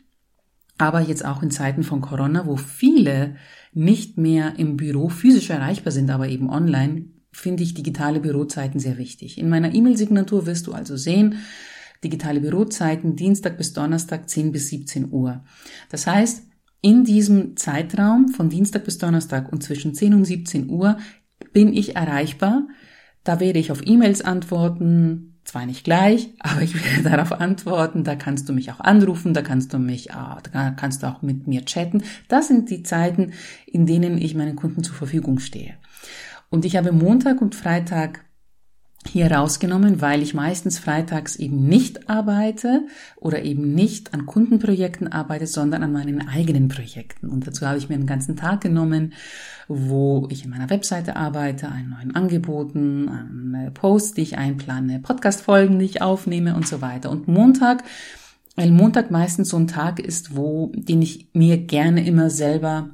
aber 0.80 1.02
jetzt 1.02 1.26
auch 1.26 1.44
in 1.44 1.52
Zeiten 1.52 1.84
von 1.84 2.02
Corona, 2.02 2.48
wo 2.48 2.56
viele 2.56 3.36
nicht 3.74 4.18
mehr 4.18 4.58
im 4.58 4.78
Büro 4.78 5.10
physisch 5.10 5.52
erreichbar 5.52 5.92
sind, 5.92 6.10
aber 6.10 6.28
eben 6.30 6.50
online, 6.50 7.06
finde 7.32 7.62
ich 7.64 7.76
digitale 7.76 8.20
Bürozeiten 8.20 8.80
sehr 8.80 8.98
wichtig. 8.98 9.38
In 9.38 9.50
meiner 9.50 9.74
E-Mail-Signatur 9.74 10.48
wirst 10.48 10.66
du 10.66 10.74
also 10.74 10.98
sehen, 10.98 11.36
digitale 12.04 12.40
Bürozeiten 12.40 13.16
Dienstag 13.16 13.58
bis 13.58 13.74
Donnerstag 13.74 14.30
10 14.30 14.52
bis 14.54 14.70
17 14.70 15.12
Uhr. 15.12 15.44
Das 15.90 16.08
heißt, 16.08 16.44
in 16.82 17.04
diesem 17.04 17.58
Zeitraum 17.58 18.30
von 18.30 18.50
Dienstag 18.50 18.86
bis 18.86 18.98
Donnerstag 18.98 19.52
und 19.52 19.62
zwischen 19.62 19.94
10 19.94 20.14
und 20.14 20.26
17 20.26 20.70
Uhr 20.70 20.98
bin 21.52 21.74
ich 21.74 21.98
erreichbar. 21.98 22.68
Da 23.26 23.42
werde 23.42 23.60
ich 23.60 23.72
auf 23.72 23.86
E-Mails 23.86 24.22
antworten, 24.22 25.29
zwar 25.50 25.66
nicht 25.66 25.84
gleich, 25.84 26.30
aber 26.40 26.62
ich 26.62 26.76
werde 26.76 27.10
darauf 27.10 27.34
antworten. 27.34 28.04
Da 28.04 28.16
kannst 28.16 28.48
du 28.50 28.54
mich 28.54 28.72
auch 28.72 28.80
anrufen, 28.80 29.34
da 29.34 29.42
kannst 29.42 29.74
du 29.74 29.80
mich, 29.80 30.14
ah, 30.14 30.42
da 30.52 30.72
kannst 30.72 31.04
du 31.04 31.08
auch 31.08 31.22
mit 31.22 31.48
mir 31.48 31.66
chatten. 31.66 32.04
Das 32.28 32.48
sind 32.48 32.70
die 32.70 32.84
Zeiten, 32.84 33.34
in 33.66 33.86
denen 33.86 34.18
ich 34.18 34.36
meinen 34.36 34.56
Kunden 34.56 34.84
zur 34.84 34.96
Verfügung 34.96 35.40
stehe. 35.40 35.74
Und 36.50 36.66
ich 36.66 36.78
habe 36.78 36.92
Montag 36.92 37.42
und 37.42 37.56
Freitag 37.56 38.22
hier 39.08 39.32
rausgenommen, 39.32 40.02
weil 40.02 40.22
ich 40.22 40.34
meistens 40.34 40.78
freitags 40.78 41.38
eben 41.38 41.68
nicht 41.68 42.10
arbeite 42.10 42.86
oder 43.16 43.44
eben 43.44 43.74
nicht 43.74 44.14
an 44.14 44.26
Kundenprojekten 44.26 45.12
arbeite, 45.12 45.48
sondern 45.48 45.84
an 45.84 45.94
meinen 45.94 46.28
eigenen 46.28 46.68
Projekten. 46.68 47.30
Und 47.30 47.48
dazu 47.48 47.66
habe 47.66 47.78
ich 47.78 47.90
mir 47.90 47.96
einen 47.96 48.08
ganzen 48.08 48.36
Tag 48.36 48.62
genommen, 48.62 49.14
wo 49.68 50.28
ich 50.30 50.44
in 50.44 50.50
meiner 50.50 50.70
Webseite 50.70 51.16
arbeite, 51.16 51.70
an 51.70 51.90
neuen 51.90 52.16
Angeboten, 52.16 53.08
an 53.08 53.72
Posts, 53.74 54.14
die 54.16 54.22
ich 54.22 54.38
einplane, 54.38 55.00
Podcast-Folgen, 55.00 55.80
die 55.80 55.86
ich 55.86 56.02
aufnehme 56.02 56.56
und 56.56 56.68
so 56.68 56.82
weiter. 56.82 57.10
Und 57.10 57.28
Montag, 57.28 57.84
weil 58.56 58.72
Montag 58.72 59.12
meistens 59.12 59.50
so 59.50 59.58
ein 59.58 59.68
Tag 59.68 60.00
ist, 60.00 60.36
wo, 60.36 60.72
den 60.76 61.02
ich 61.02 61.30
mir 61.34 61.58
gerne 61.58 62.06
immer 62.06 62.30
selber 62.30 62.90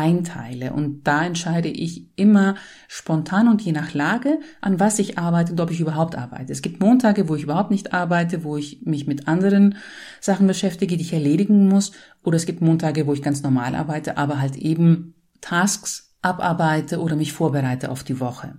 einteile. 0.00 0.72
Und 0.72 1.06
da 1.06 1.24
entscheide 1.24 1.68
ich 1.68 2.06
immer 2.16 2.54
spontan 2.88 3.48
und 3.48 3.60
je 3.60 3.72
nach 3.72 3.92
Lage, 3.92 4.40
an 4.60 4.80
was 4.80 4.98
ich 4.98 5.18
arbeite 5.18 5.52
und 5.52 5.60
ob 5.60 5.70
ich 5.70 5.80
überhaupt 5.80 6.16
arbeite. 6.16 6.52
Es 6.52 6.62
gibt 6.62 6.80
Montage, 6.80 7.28
wo 7.28 7.36
ich 7.36 7.42
überhaupt 7.42 7.70
nicht 7.70 7.92
arbeite, 7.92 8.42
wo 8.42 8.56
ich 8.56 8.80
mich 8.84 9.06
mit 9.06 9.28
anderen 9.28 9.76
Sachen 10.20 10.46
beschäftige, 10.46 10.96
die 10.96 11.02
ich 11.02 11.12
erledigen 11.12 11.68
muss. 11.68 11.92
Oder 12.24 12.36
es 12.36 12.46
gibt 12.46 12.62
Montage, 12.62 13.06
wo 13.06 13.12
ich 13.12 13.22
ganz 13.22 13.42
normal 13.42 13.74
arbeite, 13.74 14.16
aber 14.16 14.40
halt 14.40 14.56
eben 14.56 15.14
Tasks 15.40 16.14
abarbeite 16.22 17.00
oder 17.00 17.16
mich 17.16 17.32
vorbereite 17.32 17.90
auf 17.90 18.02
die 18.02 18.20
Woche. 18.20 18.54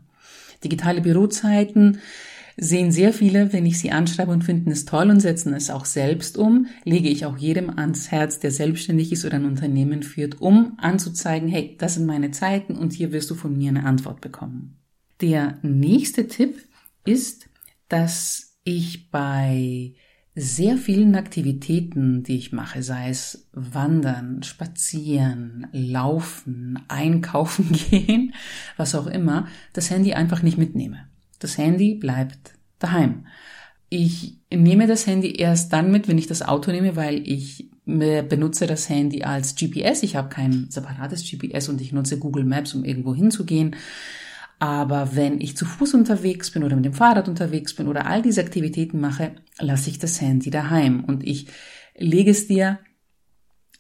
Digitale 0.64 1.02
Bürozeiten 1.02 2.00
sehen 2.58 2.92
sehr 2.92 3.14
viele, 3.14 3.54
wenn 3.54 3.66
ich 3.66 3.80
sie 3.80 3.92
anschreibe 3.92 4.32
und 4.32 4.44
finden 4.44 4.72
es 4.72 4.86
toll 4.86 5.10
und 5.10 5.20
setzen 5.20 5.54
es 5.54 5.70
auch 5.70 5.86
selbst 5.86 6.38
um, 6.38 6.68
lege 6.84 7.10
ich 7.10 7.26
auch 7.26 7.38
jedem 7.38 7.70
ans 7.70 8.12
Herz, 8.12 8.40
der 8.40 8.52
selbstständig 8.52 9.12
ist 9.12 9.26
oder 9.26 9.36
ein 9.36 9.46
Unternehmen 9.46 10.04
führt, 10.04 10.42
um 10.42 10.74
anzuzeigen, 10.78 11.50
hey, 11.50 11.76
das 11.80 11.96
sind 11.96 12.06
meine 12.06 12.32
Zeiten 12.32 12.76
und 12.76 12.94
hier 12.94 13.12
wirst 13.12 13.30
du 13.30 13.36
von 13.36 13.58
mir 13.58 13.70
eine 13.70 13.86
Antwort 13.86 14.22
bekommen. 14.22 14.78
Der 15.22 15.60
nächste 15.62 16.28
Tipp 16.28 16.58
ist, 17.06 17.48
dass 17.90 18.58
ich 18.64 19.10
bei 19.12 19.94
sehr 20.34 20.78
vielen 20.78 21.16
Aktivitäten, 21.16 22.24
die 22.24 22.38
ich 22.38 22.54
mache, 22.54 22.84
sei 22.84 23.10
es 23.10 23.50
wandern, 23.52 24.44
spazieren, 24.44 25.68
laufen, 25.74 26.80
einkaufen 26.88 27.72
gehen, 27.90 28.34
was 28.78 28.96
auch 28.96 29.08
immer, 29.08 29.48
das 29.74 29.90
Handy 29.90 30.14
einfach 30.14 30.42
nicht 30.42 30.58
mitnehme. 30.58 31.11
Das 31.42 31.58
Handy 31.58 31.96
bleibt 31.96 32.54
daheim. 32.80 33.26
Ich 33.90 34.38
nehme 34.54 34.88
das 34.88 35.08
Handy 35.08 35.36
erst 35.36 35.74
dann 35.74 35.92
mit, 35.92 36.08
wenn 36.08 36.18
ich 36.18 36.28
das 36.28 36.44
Auto 36.44 36.72
nehme, 36.72 36.96
weil 36.96 37.28
ich 37.28 37.70
benutze 37.86 38.68
das 38.68 38.88
Handy 38.88 39.24
als 39.24 39.56
GPS. 39.56 40.04
Ich 40.04 40.16
habe 40.16 40.30
kein 40.30 40.68
separates 40.70 41.30
GPS 41.30 41.68
und 41.68 41.82
ich 41.82 41.92
nutze 41.92 42.20
Google 42.20 42.46
Maps, 42.46 42.74
um 42.76 42.86
irgendwo 42.86 43.16
hinzugehen. 43.16 43.76
Aber 44.60 45.16
wenn 45.16 45.42
ich 45.42 45.58
zu 45.58 45.66
Fuß 45.66 45.96
unterwegs 45.96 46.52
bin 46.52 46.64
oder 46.64 46.76
mit 46.76 46.86
dem 46.86 46.94
Fahrrad 46.94 47.28
unterwegs 47.28 47.76
bin 47.76 47.88
oder 47.88 48.06
all 48.06 48.22
diese 48.22 48.42
Aktivitäten 48.42 49.00
mache, 49.00 49.32
lasse 49.60 49.90
ich 49.90 49.98
das 49.98 50.22
Handy 50.22 50.52
daheim 50.52 51.04
und 51.04 51.26
ich 51.26 51.48
lege 51.98 52.30
es 52.30 52.48
dir 52.48 52.80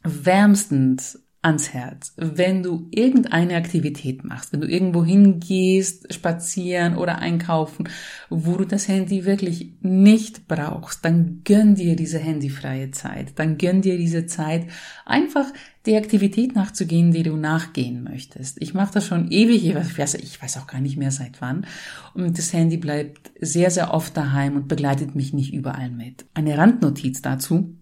wärmstens 0.03 1.20
ans 1.41 1.73
Herz. 1.73 2.13
Wenn 2.17 2.61
du 2.61 2.87
irgendeine 2.91 3.55
Aktivität 3.55 4.23
machst, 4.23 4.53
wenn 4.53 4.61
du 4.61 4.67
irgendwo 4.67 5.03
hingehst, 5.03 6.13
spazieren 6.13 6.95
oder 6.95 7.17
einkaufen, 7.17 7.89
wo 8.29 8.57
du 8.57 8.65
das 8.65 8.87
Handy 8.87 9.25
wirklich 9.25 9.71
nicht 9.81 10.47
brauchst, 10.47 11.03
dann 11.03 11.41
gönn 11.43 11.73
dir 11.73 11.95
diese 11.95 12.19
handyfreie 12.19 12.91
Zeit. 12.91 13.33
Dann 13.37 13.57
gönn 13.57 13.81
dir 13.81 13.97
diese 13.97 14.27
Zeit, 14.27 14.67
einfach 15.05 15.45
die 15.87 15.95
Aktivität 15.95 16.53
nachzugehen, 16.53 17.11
die 17.11 17.23
du 17.23 17.35
nachgehen 17.35 18.03
möchtest. 18.03 18.61
Ich 18.61 18.75
mache 18.75 18.93
das 18.93 19.07
schon 19.07 19.31
ewig, 19.31 19.65
ich 19.65 19.97
weiß, 19.97 20.13
ich 20.15 20.39
weiß 20.39 20.57
auch 20.57 20.67
gar 20.67 20.79
nicht 20.79 20.97
mehr 20.97 21.09
seit 21.09 21.41
wann. 21.41 21.65
Und 22.13 22.37
das 22.37 22.53
Handy 22.53 22.77
bleibt 22.77 23.31
sehr, 23.41 23.71
sehr 23.71 23.91
oft 23.91 24.15
daheim 24.15 24.57
und 24.57 24.67
begleitet 24.67 25.15
mich 25.15 25.33
nicht 25.33 25.53
überall 25.53 25.89
mit. 25.89 26.25
Eine 26.35 26.55
Randnotiz 26.55 27.23
dazu. 27.23 27.75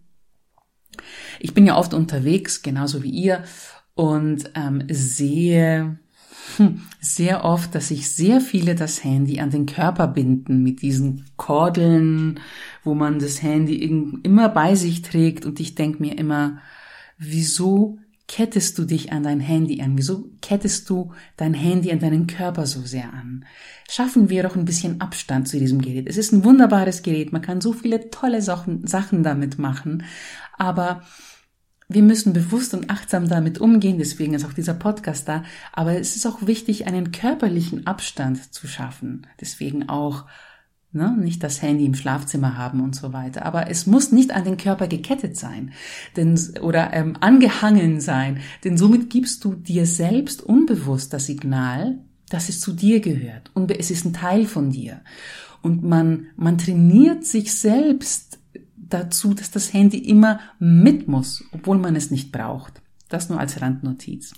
Ich 1.39 1.53
bin 1.53 1.65
ja 1.65 1.77
oft 1.77 1.93
unterwegs, 1.93 2.61
genauso 2.61 3.03
wie 3.03 3.09
ihr, 3.09 3.43
und 3.95 4.51
ähm, 4.55 4.83
sehe 4.89 5.99
hm, 6.57 6.81
sehr 6.99 7.45
oft, 7.45 7.75
dass 7.75 7.89
sich 7.89 8.09
sehr 8.09 8.41
viele 8.41 8.75
das 8.75 9.03
Handy 9.03 9.39
an 9.39 9.51
den 9.51 9.65
Körper 9.65 10.07
binden 10.07 10.63
mit 10.63 10.81
diesen 10.81 11.25
Kordeln, 11.37 12.39
wo 12.83 12.95
man 12.95 13.19
das 13.19 13.41
Handy 13.41 13.75
immer 14.23 14.49
bei 14.49 14.75
sich 14.75 15.01
trägt. 15.01 15.45
Und 15.45 15.59
ich 15.59 15.75
denke 15.75 16.01
mir 16.01 16.17
immer, 16.17 16.59
wieso 17.17 17.99
kettest 18.27 18.77
du 18.77 18.85
dich 18.85 19.11
an 19.11 19.23
dein 19.23 19.39
Handy 19.39 19.81
an? 19.81 19.97
Wieso 19.97 20.29
kettest 20.41 20.89
du 20.89 21.11
dein 21.35 21.53
Handy 21.53 21.91
an 21.91 21.99
deinen 21.99 22.27
Körper 22.27 22.65
so 22.65 22.81
sehr 22.81 23.13
an? 23.13 23.45
Schaffen 23.89 24.29
wir 24.29 24.43
doch 24.43 24.55
ein 24.55 24.65
bisschen 24.65 25.01
Abstand 25.01 25.47
zu 25.47 25.59
diesem 25.59 25.81
Gerät. 25.81 26.07
Es 26.07 26.17
ist 26.17 26.31
ein 26.31 26.43
wunderbares 26.43 27.01
Gerät. 27.01 27.33
Man 27.33 27.41
kann 27.41 27.59
so 27.59 27.73
viele 27.73 28.11
tolle 28.11 28.41
Sachen, 28.41 28.85
Sachen 28.85 29.23
damit 29.23 29.57
machen. 29.57 30.03
Aber 30.59 31.01
wir 31.87 32.03
müssen 32.03 32.33
bewusst 32.33 32.75
und 32.75 32.91
achtsam 32.91 33.27
damit 33.27 33.59
umgehen, 33.59 33.97
deswegen 33.97 34.35
ist 34.35 34.45
auch 34.45 34.53
dieser 34.53 34.75
Podcast 34.75 35.27
da. 35.27 35.43
Aber 35.73 35.99
es 35.99 36.15
ist 36.15 36.27
auch 36.27 36.45
wichtig, 36.45 36.85
einen 36.85 37.11
körperlichen 37.11 37.87
Abstand 37.87 38.53
zu 38.53 38.67
schaffen. 38.67 39.25
Deswegen 39.41 39.89
auch 39.89 40.25
Ne? 40.91 41.15
Nicht 41.19 41.43
das 41.43 41.61
Handy 41.61 41.85
im 41.85 41.93
Schlafzimmer 41.93 42.57
haben 42.57 42.81
und 42.81 42.95
so 42.95 43.13
weiter. 43.13 43.45
Aber 43.45 43.69
es 43.69 43.85
muss 43.85 44.11
nicht 44.11 44.31
an 44.31 44.43
den 44.43 44.57
Körper 44.57 44.87
gekettet 44.87 45.37
sein 45.37 45.71
denn, 46.15 46.39
oder 46.61 46.91
ähm, 46.93 47.15
angehangen 47.19 48.01
sein. 48.01 48.39
Denn 48.63 48.75
somit 48.75 49.11
gibst 49.11 49.43
du 49.43 49.53
dir 49.53 49.85
selbst 49.85 50.41
unbewusst 50.41 51.13
das 51.13 51.27
Signal, 51.27 51.99
dass 52.29 52.49
es 52.49 52.59
zu 52.59 52.73
dir 52.73 53.01
gehört. 53.01 53.51
Und 53.53 53.69
es 53.69 53.91
ist 53.91 54.03
ein 54.03 54.13
Teil 54.13 54.47
von 54.47 54.71
dir. 54.71 55.01
Und 55.61 55.83
man, 55.83 56.27
man 56.35 56.57
trainiert 56.57 57.23
sich 57.23 57.53
selbst 57.53 58.38
dazu, 58.89 59.33
dass 59.33 59.51
das 59.51 59.73
Handy 59.73 59.97
immer 59.97 60.39
mit 60.59 61.07
muss, 61.07 61.43
obwohl 61.51 61.77
man 61.77 61.95
es 61.95 62.11
nicht 62.11 62.31
braucht. 62.31 62.81
Das 63.07 63.29
nur 63.29 63.39
als 63.39 63.61
Randnotiz. 63.61 64.33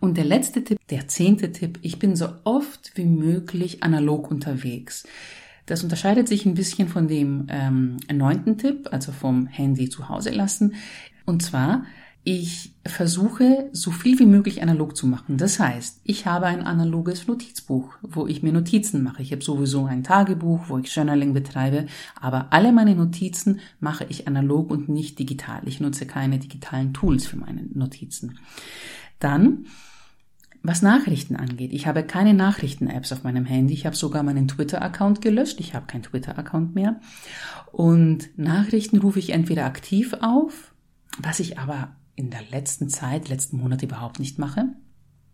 Und 0.00 0.16
der 0.16 0.24
letzte 0.24 0.64
Tipp, 0.64 0.78
der 0.90 1.06
zehnte 1.08 1.52
Tipp, 1.52 1.78
ich 1.82 1.98
bin 1.98 2.16
so 2.16 2.28
oft 2.44 2.96
wie 2.96 3.04
möglich 3.04 3.82
analog 3.82 4.30
unterwegs. 4.30 5.04
Das 5.66 5.84
unterscheidet 5.84 6.26
sich 6.26 6.44
ein 6.44 6.54
bisschen 6.54 6.88
von 6.88 7.06
dem 7.06 7.46
ähm, 7.48 7.98
neunten 8.12 8.58
Tipp, 8.58 8.88
also 8.90 9.12
vom 9.12 9.46
Handy 9.46 9.88
zu 9.88 10.08
Hause 10.08 10.30
lassen. 10.30 10.74
Und 11.24 11.42
zwar, 11.42 11.84
ich 12.24 12.72
versuche 12.86 13.68
so 13.72 13.90
viel 13.90 14.18
wie 14.20 14.26
möglich 14.26 14.62
analog 14.62 14.96
zu 14.96 15.06
machen. 15.08 15.38
Das 15.38 15.58
heißt, 15.58 16.00
ich 16.04 16.26
habe 16.26 16.46
ein 16.46 16.62
analoges 16.62 17.26
Notizbuch, 17.26 17.94
wo 18.02 18.26
ich 18.28 18.42
mir 18.42 18.52
Notizen 18.52 19.02
mache. 19.02 19.22
Ich 19.22 19.32
habe 19.32 19.42
sowieso 19.42 19.86
ein 19.86 20.04
Tagebuch, 20.04 20.68
wo 20.68 20.78
ich 20.78 20.94
Journaling 20.94 21.32
betreibe, 21.32 21.86
aber 22.20 22.52
alle 22.52 22.72
meine 22.72 22.94
Notizen 22.94 23.60
mache 23.80 24.06
ich 24.08 24.28
analog 24.28 24.70
und 24.70 24.88
nicht 24.88 25.18
digital. 25.18 25.62
Ich 25.66 25.80
nutze 25.80 26.06
keine 26.06 26.38
digitalen 26.38 26.94
Tools 26.94 27.26
für 27.26 27.36
meine 27.36 27.62
Notizen. 27.74 28.38
Dann 29.18 29.66
was 30.64 30.80
Nachrichten 30.80 31.34
angeht, 31.34 31.72
ich 31.72 31.88
habe 31.88 32.04
keine 32.04 32.34
Nachrichten-Apps 32.34 33.12
auf 33.12 33.24
meinem 33.24 33.44
Handy. 33.44 33.74
Ich 33.74 33.84
habe 33.84 33.96
sogar 33.96 34.22
meinen 34.22 34.46
Twitter-Account 34.46 35.20
gelöscht. 35.20 35.58
Ich 35.58 35.74
habe 35.74 35.86
keinen 35.86 36.04
Twitter-Account 36.04 36.76
mehr. 36.76 37.00
Und 37.72 38.38
Nachrichten 38.38 38.98
rufe 38.98 39.18
ich 39.18 39.30
entweder 39.30 39.64
aktiv 39.64 40.14
auf, 40.20 40.72
was 41.18 41.40
ich 41.40 41.58
aber 41.58 41.96
in 42.14 42.30
der 42.30 42.42
letzten 42.50 42.88
Zeit, 42.88 43.28
letzten 43.28 43.58
Monat 43.58 43.82
überhaupt 43.82 44.18
nicht 44.18 44.38
mache 44.38 44.68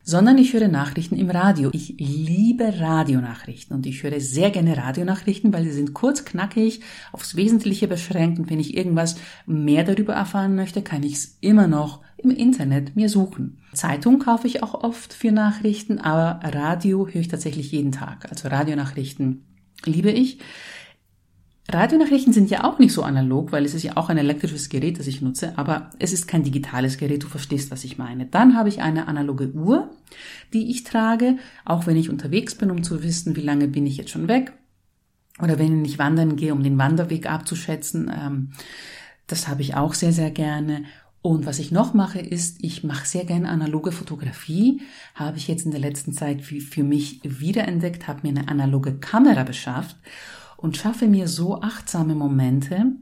sondern 0.08 0.38
ich 0.38 0.54
höre 0.54 0.68
Nachrichten 0.68 1.16
im 1.16 1.28
Radio. 1.28 1.68
Ich 1.74 1.96
liebe 1.98 2.80
Radionachrichten 2.80 3.76
und 3.76 3.84
ich 3.84 4.02
höre 4.02 4.20
sehr 4.20 4.50
gerne 4.50 4.74
Radionachrichten, 4.74 5.52
weil 5.52 5.64
sie 5.64 5.72
sind 5.72 5.92
kurz, 5.92 6.24
knackig, 6.24 6.80
aufs 7.12 7.36
Wesentliche 7.36 7.88
beschränkt 7.88 8.38
und 8.38 8.48
wenn 8.48 8.58
ich 8.58 8.74
irgendwas 8.74 9.16
mehr 9.44 9.84
darüber 9.84 10.14
erfahren 10.14 10.54
möchte, 10.54 10.80
kann 10.80 11.02
ich 11.02 11.12
es 11.12 11.36
immer 11.42 11.66
noch 11.66 12.00
im 12.16 12.30
Internet 12.30 12.96
mir 12.96 13.10
suchen. 13.10 13.58
Zeitung 13.74 14.18
kaufe 14.18 14.46
ich 14.46 14.62
auch 14.62 14.72
oft 14.82 15.12
für 15.12 15.30
Nachrichten, 15.30 15.98
aber 15.98 16.40
Radio 16.42 17.06
höre 17.06 17.20
ich 17.20 17.28
tatsächlich 17.28 17.70
jeden 17.72 17.92
Tag. 17.92 18.30
Also 18.30 18.48
Radionachrichten 18.48 19.44
liebe 19.84 20.10
ich. 20.10 20.38
Radionachrichten 21.70 22.32
sind 22.32 22.48
ja 22.48 22.64
auch 22.64 22.78
nicht 22.78 22.94
so 22.94 23.02
analog, 23.02 23.52
weil 23.52 23.66
es 23.66 23.74
ist 23.74 23.82
ja 23.82 23.96
auch 23.96 24.08
ein 24.08 24.16
elektrisches 24.16 24.70
Gerät, 24.70 24.98
das 24.98 25.06
ich 25.06 25.20
nutze, 25.20 25.52
aber 25.58 25.90
es 25.98 26.14
ist 26.14 26.26
kein 26.26 26.42
digitales 26.42 26.96
Gerät, 26.96 27.22
du 27.22 27.28
verstehst, 27.28 27.70
was 27.70 27.84
ich 27.84 27.98
meine. 27.98 28.24
Dann 28.24 28.56
habe 28.56 28.70
ich 28.70 28.80
eine 28.80 29.06
analoge 29.06 29.52
Uhr, 29.52 29.90
die 30.54 30.70
ich 30.70 30.84
trage, 30.84 31.36
auch 31.66 31.86
wenn 31.86 31.98
ich 31.98 32.08
unterwegs 32.08 32.54
bin, 32.54 32.70
um 32.70 32.82
zu 32.82 33.02
wissen, 33.02 33.36
wie 33.36 33.42
lange 33.42 33.68
bin 33.68 33.86
ich 33.86 33.98
jetzt 33.98 34.10
schon 34.10 34.28
weg. 34.28 34.52
Oder 35.42 35.58
wenn 35.58 35.84
ich 35.84 35.98
wandern 35.98 36.36
gehe, 36.36 36.54
um 36.54 36.62
den 36.62 36.78
Wanderweg 36.78 37.30
abzuschätzen. 37.30 38.10
Ähm, 38.18 38.52
das 39.26 39.46
habe 39.46 39.60
ich 39.60 39.74
auch 39.76 39.92
sehr, 39.92 40.12
sehr 40.12 40.30
gerne. 40.30 40.84
Und 41.20 41.44
was 41.44 41.58
ich 41.58 41.70
noch 41.70 41.92
mache, 41.92 42.18
ist, 42.18 42.64
ich 42.64 42.82
mache 42.82 43.06
sehr 43.06 43.26
gerne 43.26 43.48
analoge 43.48 43.92
Fotografie. 43.92 44.80
Habe 45.14 45.36
ich 45.36 45.46
jetzt 45.48 45.66
in 45.66 45.70
der 45.70 45.80
letzten 45.80 46.14
Zeit 46.14 46.40
für 46.42 46.82
mich 46.82 47.20
wiederentdeckt, 47.22 48.08
habe 48.08 48.26
mir 48.26 48.30
eine 48.30 48.48
analoge 48.48 48.94
Kamera 48.94 49.44
beschafft 49.44 49.96
und 50.58 50.76
schaffe 50.76 51.06
mir 51.06 51.28
so 51.28 51.62
achtsame 51.62 52.14
Momente, 52.14 52.92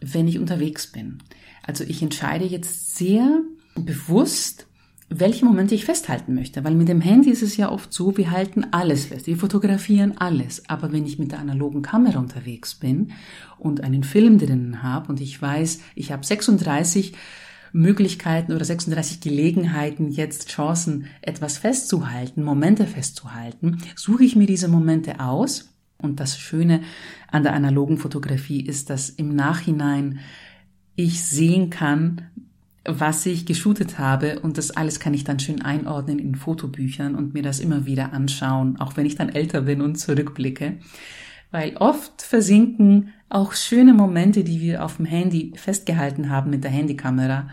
wenn 0.00 0.28
ich 0.28 0.38
unterwegs 0.38 0.86
bin. 0.92 1.18
Also 1.62 1.82
ich 1.82 2.02
entscheide 2.02 2.44
jetzt 2.44 2.96
sehr 2.96 3.40
bewusst, 3.74 4.66
welche 5.08 5.46
Momente 5.46 5.74
ich 5.74 5.86
festhalten 5.86 6.34
möchte. 6.34 6.62
Weil 6.64 6.74
mit 6.74 6.88
dem 6.88 7.00
Handy 7.00 7.30
ist 7.30 7.42
es 7.42 7.56
ja 7.56 7.72
oft 7.72 7.92
so, 7.92 8.16
wir 8.16 8.30
halten 8.30 8.66
alles 8.72 9.06
fest, 9.06 9.26
wir 9.26 9.38
fotografieren 9.38 10.18
alles. 10.18 10.68
Aber 10.68 10.92
wenn 10.92 11.06
ich 11.06 11.18
mit 11.18 11.32
der 11.32 11.38
analogen 11.40 11.82
Kamera 11.82 12.18
unterwegs 12.18 12.74
bin 12.74 13.12
und 13.58 13.82
einen 13.82 14.04
Film 14.04 14.38
drinnen 14.38 14.82
habe 14.82 15.08
und 15.08 15.20
ich 15.20 15.40
weiß, 15.40 15.80
ich 15.94 16.12
habe 16.12 16.26
36 16.26 17.14
Möglichkeiten 17.72 18.52
oder 18.52 18.64
36 18.64 19.20
Gelegenheiten, 19.20 20.10
jetzt 20.10 20.48
Chancen, 20.48 21.06
etwas 21.22 21.56
festzuhalten, 21.56 22.42
Momente 22.42 22.86
festzuhalten, 22.86 23.78
suche 23.96 24.24
ich 24.24 24.36
mir 24.36 24.46
diese 24.46 24.68
Momente 24.68 25.20
aus. 25.20 25.70
Und 26.00 26.20
das 26.20 26.38
Schöne 26.38 26.82
an 27.30 27.42
der 27.42 27.54
analogen 27.54 27.98
Fotografie 27.98 28.60
ist, 28.60 28.88
dass 28.88 29.10
im 29.10 29.34
Nachhinein 29.34 30.20
ich 30.94 31.24
sehen 31.24 31.70
kann, 31.70 32.30
was 32.84 33.26
ich 33.26 33.44
geshootet 33.44 33.98
habe 33.98 34.40
und 34.40 34.56
das 34.56 34.70
alles 34.70 34.98
kann 34.98 35.12
ich 35.12 35.24
dann 35.24 35.38
schön 35.38 35.62
einordnen 35.62 36.18
in 36.18 36.34
Fotobüchern 36.34 37.14
und 37.14 37.34
mir 37.34 37.42
das 37.42 37.60
immer 37.60 37.84
wieder 37.84 38.12
anschauen, 38.12 38.80
auch 38.80 38.96
wenn 38.96 39.06
ich 39.06 39.16
dann 39.16 39.28
älter 39.28 39.62
bin 39.62 39.82
und 39.82 39.96
zurückblicke. 39.96 40.78
Weil 41.50 41.76
oft 41.76 42.22
versinken 42.22 43.12
auch 43.28 43.52
schöne 43.52 43.94
Momente, 43.94 44.44
die 44.44 44.60
wir 44.60 44.84
auf 44.84 44.96
dem 44.96 45.06
Handy 45.06 45.52
festgehalten 45.56 46.30
haben 46.30 46.50
mit 46.50 46.64
der 46.64 46.70
Handykamera, 46.70 47.48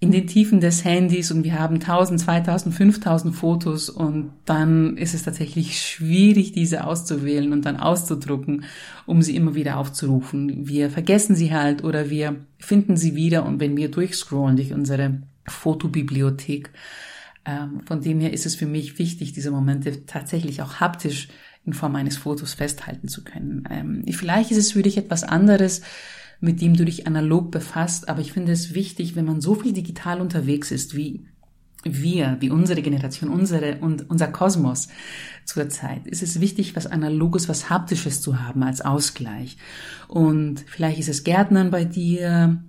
in 0.00 0.12
den 0.12 0.28
Tiefen 0.28 0.60
des 0.60 0.84
Handys 0.84 1.32
und 1.32 1.42
wir 1.42 1.58
haben 1.58 1.76
1000, 1.76 2.20
2000, 2.20 2.74
5000 2.74 3.34
Fotos 3.34 3.90
und 3.90 4.30
dann 4.44 4.96
ist 4.96 5.12
es 5.12 5.24
tatsächlich 5.24 5.80
schwierig, 5.80 6.52
diese 6.52 6.84
auszuwählen 6.84 7.52
und 7.52 7.64
dann 7.64 7.76
auszudrucken, 7.76 8.64
um 9.06 9.22
sie 9.22 9.34
immer 9.34 9.56
wieder 9.56 9.76
aufzurufen. 9.76 10.68
Wir 10.68 10.90
vergessen 10.90 11.34
sie 11.34 11.52
halt 11.52 11.82
oder 11.82 12.10
wir 12.10 12.36
finden 12.58 12.96
sie 12.96 13.16
wieder 13.16 13.44
und 13.44 13.58
wenn 13.58 13.76
wir 13.76 13.90
durchscrollen 13.90 14.56
durch 14.56 14.72
unsere 14.72 15.22
Fotobibliothek, 15.48 16.70
ähm, 17.44 17.80
von 17.84 18.00
dem 18.00 18.20
her 18.20 18.32
ist 18.32 18.46
es 18.46 18.54
für 18.54 18.66
mich 18.66 19.00
wichtig, 19.00 19.32
diese 19.32 19.50
Momente 19.50 20.06
tatsächlich 20.06 20.62
auch 20.62 20.74
haptisch 20.74 21.28
in 21.66 21.72
Form 21.72 21.96
eines 21.96 22.16
Fotos 22.16 22.54
festhalten 22.54 23.08
zu 23.08 23.24
können. 23.24 23.64
Ähm, 23.68 24.04
vielleicht 24.12 24.52
ist 24.52 24.58
es 24.58 24.72
für 24.72 24.82
dich 24.82 24.96
etwas 24.96 25.24
anderes, 25.24 25.82
mit 26.40 26.60
dem 26.60 26.74
du 26.74 26.84
dich 26.84 27.06
analog 27.06 27.50
befasst. 27.50 28.08
Aber 28.08 28.20
ich 28.20 28.32
finde 28.32 28.52
es 28.52 28.74
wichtig, 28.74 29.16
wenn 29.16 29.24
man 29.24 29.40
so 29.40 29.54
viel 29.54 29.72
digital 29.72 30.20
unterwegs 30.20 30.70
ist 30.70 30.96
wie 30.96 31.26
wir, 31.84 32.36
wie 32.40 32.50
unsere 32.50 32.82
Generation, 32.82 33.30
unsere 33.30 33.78
und 33.78 34.10
unser 34.10 34.28
Kosmos 34.28 34.88
zurzeit, 35.44 36.06
ist 36.08 36.22
es 36.22 36.40
wichtig, 36.40 36.74
was 36.74 36.86
Analoges, 36.86 37.48
was 37.48 37.70
Haptisches 37.70 38.20
zu 38.20 38.40
haben 38.42 38.62
als 38.64 38.80
Ausgleich. 38.80 39.56
Und 40.08 40.64
vielleicht 40.66 40.98
ist 40.98 41.08
es 41.08 41.24
Gärtnern 41.24 41.70
bei 41.70 41.84
dir, 41.84 42.62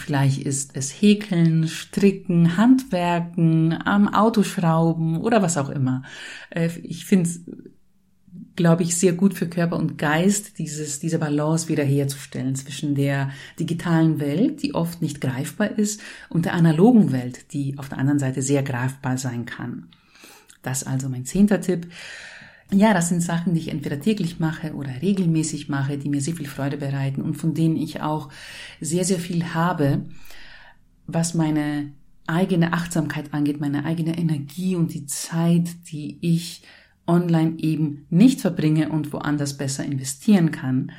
Vielleicht 0.00 0.42
ist 0.42 0.76
es 0.76 0.90
Häkeln, 0.90 1.66
Stricken, 1.66 2.56
Handwerken, 2.56 3.72
am 3.84 4.06
Autoschrauben 4.08 5.18
oder 5.18 5.42
was 5.42 5.56
auch 5.56 5.70
immer. 5.70 6.02
Äh, 6.50 6.70
ich 6.82 7.04
finde 7.04 7.28
glaube 8.58 8.82
ich, 8.82 8.96
sehr 8.96 9.12
gut 9.12 9.34
für 9.34 9.48
Körper 9.48 9.76
und 9.76 9.96
Geist, 9.96 10.58
dieses, 10.58 10.98
diese 10.98 11.18
Balance 11.18 11.68
wiederherzustellen 11.68 12.56
zwischen 12.56 12.96
der 12.96 13.30
digitalen 13.58 14.20
Welt, 14.20 14.62
die 14.62 14.74
oft 14.74 15.00
nicht 15.00 15.20
greifbar 15.20 15.78
ist, 15.78 16.00
und 16.28 16.44
der 16.44 16.54
analogen 16.54 17.12
Welt, 17.12 17.52
die 17.52 17.78
auf 17.78 17.88
der 17.88 17.98
anderen 17.98 18.18
Seite 18.18 18.42
sehr 18.42 18.64
greifbar 18.64 19.16
sein 19.16 19.46
kann. 19.46 19.88
Das 20.62 20.82
also 20.82 21.08
mein 21.08 21.24
zehnter 21.24 21.60
Tipp. 21.60 21.86
Ja, 22.72 22.92
das 22.92 23.08
sind 23.08 23.22
Sachen, 23.22 23.54
die 23.54 23.60
ich 23.60 23.68
entweder 23.68 24.00
täglich 24.00 24.40
mache 24.40 24.74
oder 24.74 24.90
regelmäßig 25.00 25.68
mache, 25.68 25.96
die 25.96 26.08
mir 26.08 26.20
sehr 26.20 26.34
viel 26.34 26.48
Freude 26.48 26.78
bereiten 26.78 27.22
und 27.22 27.36
von 27.36 27.54
denen 27.54 27.76
ich 27.76 28.02
auch 28.02 28.28
sehr, 28.80 29.04
sehr 29.04 29.20
viel 29.20 29.54
habe, 29.54 30.02
was 31.06 31.32
meine 31.32 31.92
eigene 32.26 32.72
Achtsamkeit 32.72 33.32
angeht, 33.32 33.60
meine 33.60 33.84
eigene 33.84 34.18
Energie 34.18 34.74
und 34.74 34.92
die 34.92 35.06
Zeit, 35.06 35.68
die 35.92 36.18
ich 36.20 36.62
online 37.08 37.54
eben 37.58 38.06
nicht 38.10 38.40
verbringe 38.40 38.90
und 38.90 39.12
woanders 39.12 39.56
besser 39.56 39.84
investieren 39.84 40.52
kann. 40.52 40.92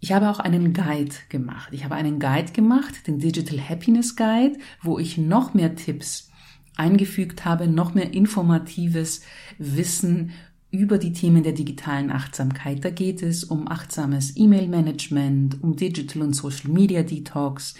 Ich 0.00 0.12
habe 0.12 0.30
auch 0.30 0.38
einen 0.38 0.72
Guide 0.72 1.14
gemacht. 1.28 1.70
Ich 1.72 1.84
habe 1.84 1.94
einen 1.94 2.18
Guide 2.18 2.52
gemacht, 2.52 3.06
den 3.06 3.18
Digital 3.18 3.60
Happiness 3.60 4.16
Guide, 4.16 4.58
wo 4.82 4.98
ich 4.98 5.18
noch 5.18 5.54
mehr 5.54 5.74
Tipps 5.74 6.30
eingefügt 6.76 7.44
habe, 7.44 7.66
noch 7.66 7.94
mehr 7.94 8.12
informatives 8.12 9.22
Wissen 9.58 10.32
über 10.70 10.98
die 10.98 11.12
Themen 11.12 11.42
der 11.42 11.52
digitalen 11.52 12.10
Achtsamkeit. 12.10 12.84
Da 12.84 12.90
geht 12.90 13.22
es 13.22 13.44
um 13.44 13.66
achtsames 13.68 14.36
E-Mail-Management, 14.36 15.62
um 15.62 15.76
Digital 15.76 16.22
und 16.22 16.34
Social 16.34 16.70
Media 16.70 17.02
Detox, 17.02 17.74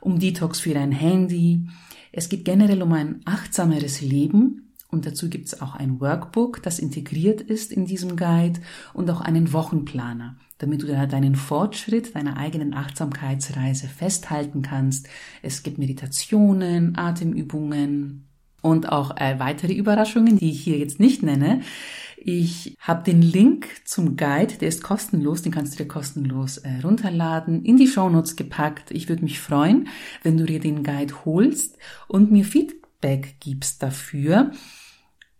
um 0.00 0.18
Detox 0.18 0.60
für 0.60 0.74
dein 0.74 0.92
Handy. 0.92 1.68
Es 2.10 2.28
geht 2.28 2.44
generell 2.44 2.82
um 2.82 2.92
ein 2.92 3.20
achtsameres 3.24 4.00
Leben 4.00 4.63
und 4.94 5.04
dazu 5.04 5.28
gibt 5.28 5.48
es 5.48 5.60
auch 5.60 5.74
ein 5.74 6.00
Workbook, 6.00 6.62
das 6.62 6.78
integriert 6.78 7.40
ist 7.40 7.72
in 7.72 7.84
diesem 7.84 8.16
Guide 8.16 8.60
und 8.94 9.10
auch 9.10 9.20
einen 9.20 9.52
Wochenplaner, 9.52 10.36
damit 10.58 10.82
du 10.82 10.86
da 10.86 11.06
deinen 11.06 11.34
Fortschritt 11.34 12.14
deiner 12.14 12.36
eigenen 12.36 12.74
Achtsamkeitsreise 12.74 13.88
festhalten 13.88 14.62
kannst. 14.62 15.08
Es 15.42 15.64
gibt 15.64 15.78
Meditationen, 15.78 16.96
Atemübungen 16.96 18.28
und 18.62 18.88
auch 18.88 19.16
äh, 19.16 19.38
weitere 19.40 19.72
Überraschungen, 19.72 20.38
die 20.38 20.50
ich 20.52 20.62
hier 20.62 20.78
jetzt 20.78 21.00
nicht 21.00 21.24
nenne. 21.24 21.60
Ich 22.16 22.76
habe 22.78 23.02
den 23.02 23.20
Link 23.20 23.66
zum 23.84 24.16
Guide, 24.16 24.54
der 24.60 24.68
ist 24.68 24.82
kostenlos, 24.82 25.42
den 25.42 25.52
kannst 25.52 25.74
du 25.74 25.82
dir 25.82 25.88
kostenlos 25.88 26.58
äh, 26.58 26.80
runterladen, 26.84 27.64
in 27.64 27.76
die 27.76 27.88
Shownotes 27.88 28.36
gepackt. 28.36 28.92
Ich 28.92 29.08
würde 29.08 29.24
mich 29.24 29.40
freuen, 29.40 29.88
wenn 30.22 30.38
du 30.38 30.46
dir 30.46 30.60
den 30.60 30.84
Guide 30.84 31.24
holst 31.24 31.76
und 32.06 32.30
mir 32.30 32.44
Feedback 32.44 33.36
gibst 33.40 33.82
dafür 33.82 34.52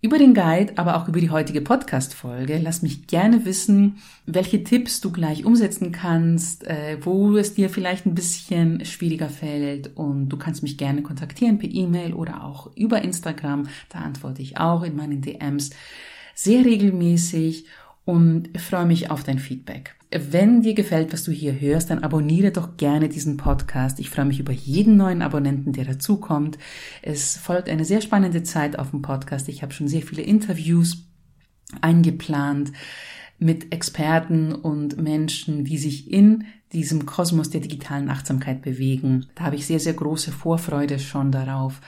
über 0.05 0.19
den 0.19 0.35
Guide, 0.35 0.75
aber 0.77 0.99
auch 0.99 1.09
über 1.09 1.19
die 1.19 1.31
heutige 1.31 1.63
Podcast-Folge. 1.63 2.61
Lass 2.63 2.83
mich 2.83 3.07
gerne 3.07 3.47
wissen, 3.47 4.03
welche 4.27 4.63
Tipps 4.63 5.01
du 5.01 5.11
gleich 5.11 5.47
umsetzen 5.47 5.93
kannst, 5.93 6.67
äh, 6.67 6.99
wo 7.01 7.35
es 7.39 7.55
dir 7.55 7.71
vielleicht 7.71 8.05
ein 8.05 8.15
bisschen 8.15 8.85
schwieriger 8.85 9.31
fällt 9.31 9.97
und 9.97 10.29
du 10.29 10.37
kannst 10.37 10.63
mich 10.63 10.77
gerne 10.77 11.01
kontaktieren 11.01 11.57
per 11.57 11.71
E-Mail 11.71 12.13
oder 12.13 12.45
auch 12.45 12.71
über 12.77 13.01
Instagram. 13.01 13.67
Da 13.89 14.01
antworte 14.01 14.43
ich 14.43 14.59
auch 14.59 14.83
in 14.83 14.95
meinen 14.95 15.23
DMs 15.23 15.71
sehr 16.35 16.67
regelmäßig 16.67 17.65
und 18.05 18.51
freue 18.61 18.85
mich 18.85 19.11
auf 19.11 19.25
dein 19.25 19.39
Feedback. 19.39 19.95
Wenn 20.17 20.63
dir 20.63 20.75
gefällt, 20.75 21.13
was 21.13 21.25
du 21.25 21.33
hier 21.33 21.61
hörst, 21.61 21.91
dann 21.91 22.05
abonniere 22.05 22.53
doch 22.53 22.77
gerne 22.77 23.09
diesen 23.09 23.37
Podcast. 23.37 23.99
Ich 23.99 24.11
freue 24.11 24.27
mich 24.27 24.39
über 24.39 24.53
jeden 24.53 24.97
neuen 24.97 25.23
Abonnenten, 25.23 25.73
der 25.73 25.85
dazukommt. 25.85 26.57
Es 27.03 27.37
folgt 27.37 27.69
eine 27.69 27.85
sehr 27.85 28.01
spannende 28.01 28.45
Zeit 28.45 28.79
auf 28.79 28.91
dem 28.91 29.03
Podcast. 29.03 29.49
Ich 29.49 29.63
habe 29.63 29.73
schon 29.73 29.89
sehr 29.89 30.03
viele 30.03 30.23
Interviews 30.23 30.99
eingeplant 31.81 32.71
mit 33.41 33.73
Experten 33.73 34.53
und 34.53 35.03
Menschen, 35.03 35.65
die 35.65 35.79
sich 35.79 36.09
in 36.13 36.45
diesem 36.73 37.07
Kosmos 37.07 37.51
der 37.51 37.63
digitalen 37.63 38.09
Achtsamkeit 38.09 38.63
bewegen. 38.63 39.27
Da 39.35 39.45
habe 39.45 39.57
ich 39.57 39.67
sehr, 39.67 39.81
sehr 39.81 39.95
große 39.95 40.31
Vorfreude 40.31 41.01
schon 41.01 41.33
darauf. 41.33 41.81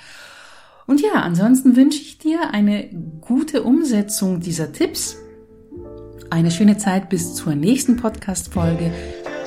Und 0.89 1.01
ja, 1.01 1.13
ansonsten 1.15 1.77
wünsche 1.77 2.01
ich 2.01 2.19
dir 2.19 2.51
eine 2.51 2.89
gute 3.21 3.63
Umsetzung 3.63 4.41
dieser 4.41 4.73
Tipps 4.73 5.17
eine 6.31 6.51
schöne 6.51 6.77
Zeit 6.77 7.09
bis 7.09 7.35
zur 7.35 7.55
nächsten 7.55 7.97
Podcast-Folge. 7.97 8.91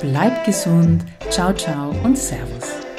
Bleib 0.00 0.44
gesund. 0.44 1.04
Ciao, 1.30 1.52
ciao 1.52 1.90
und 2.04 2.16
Servus. 2.16 2.89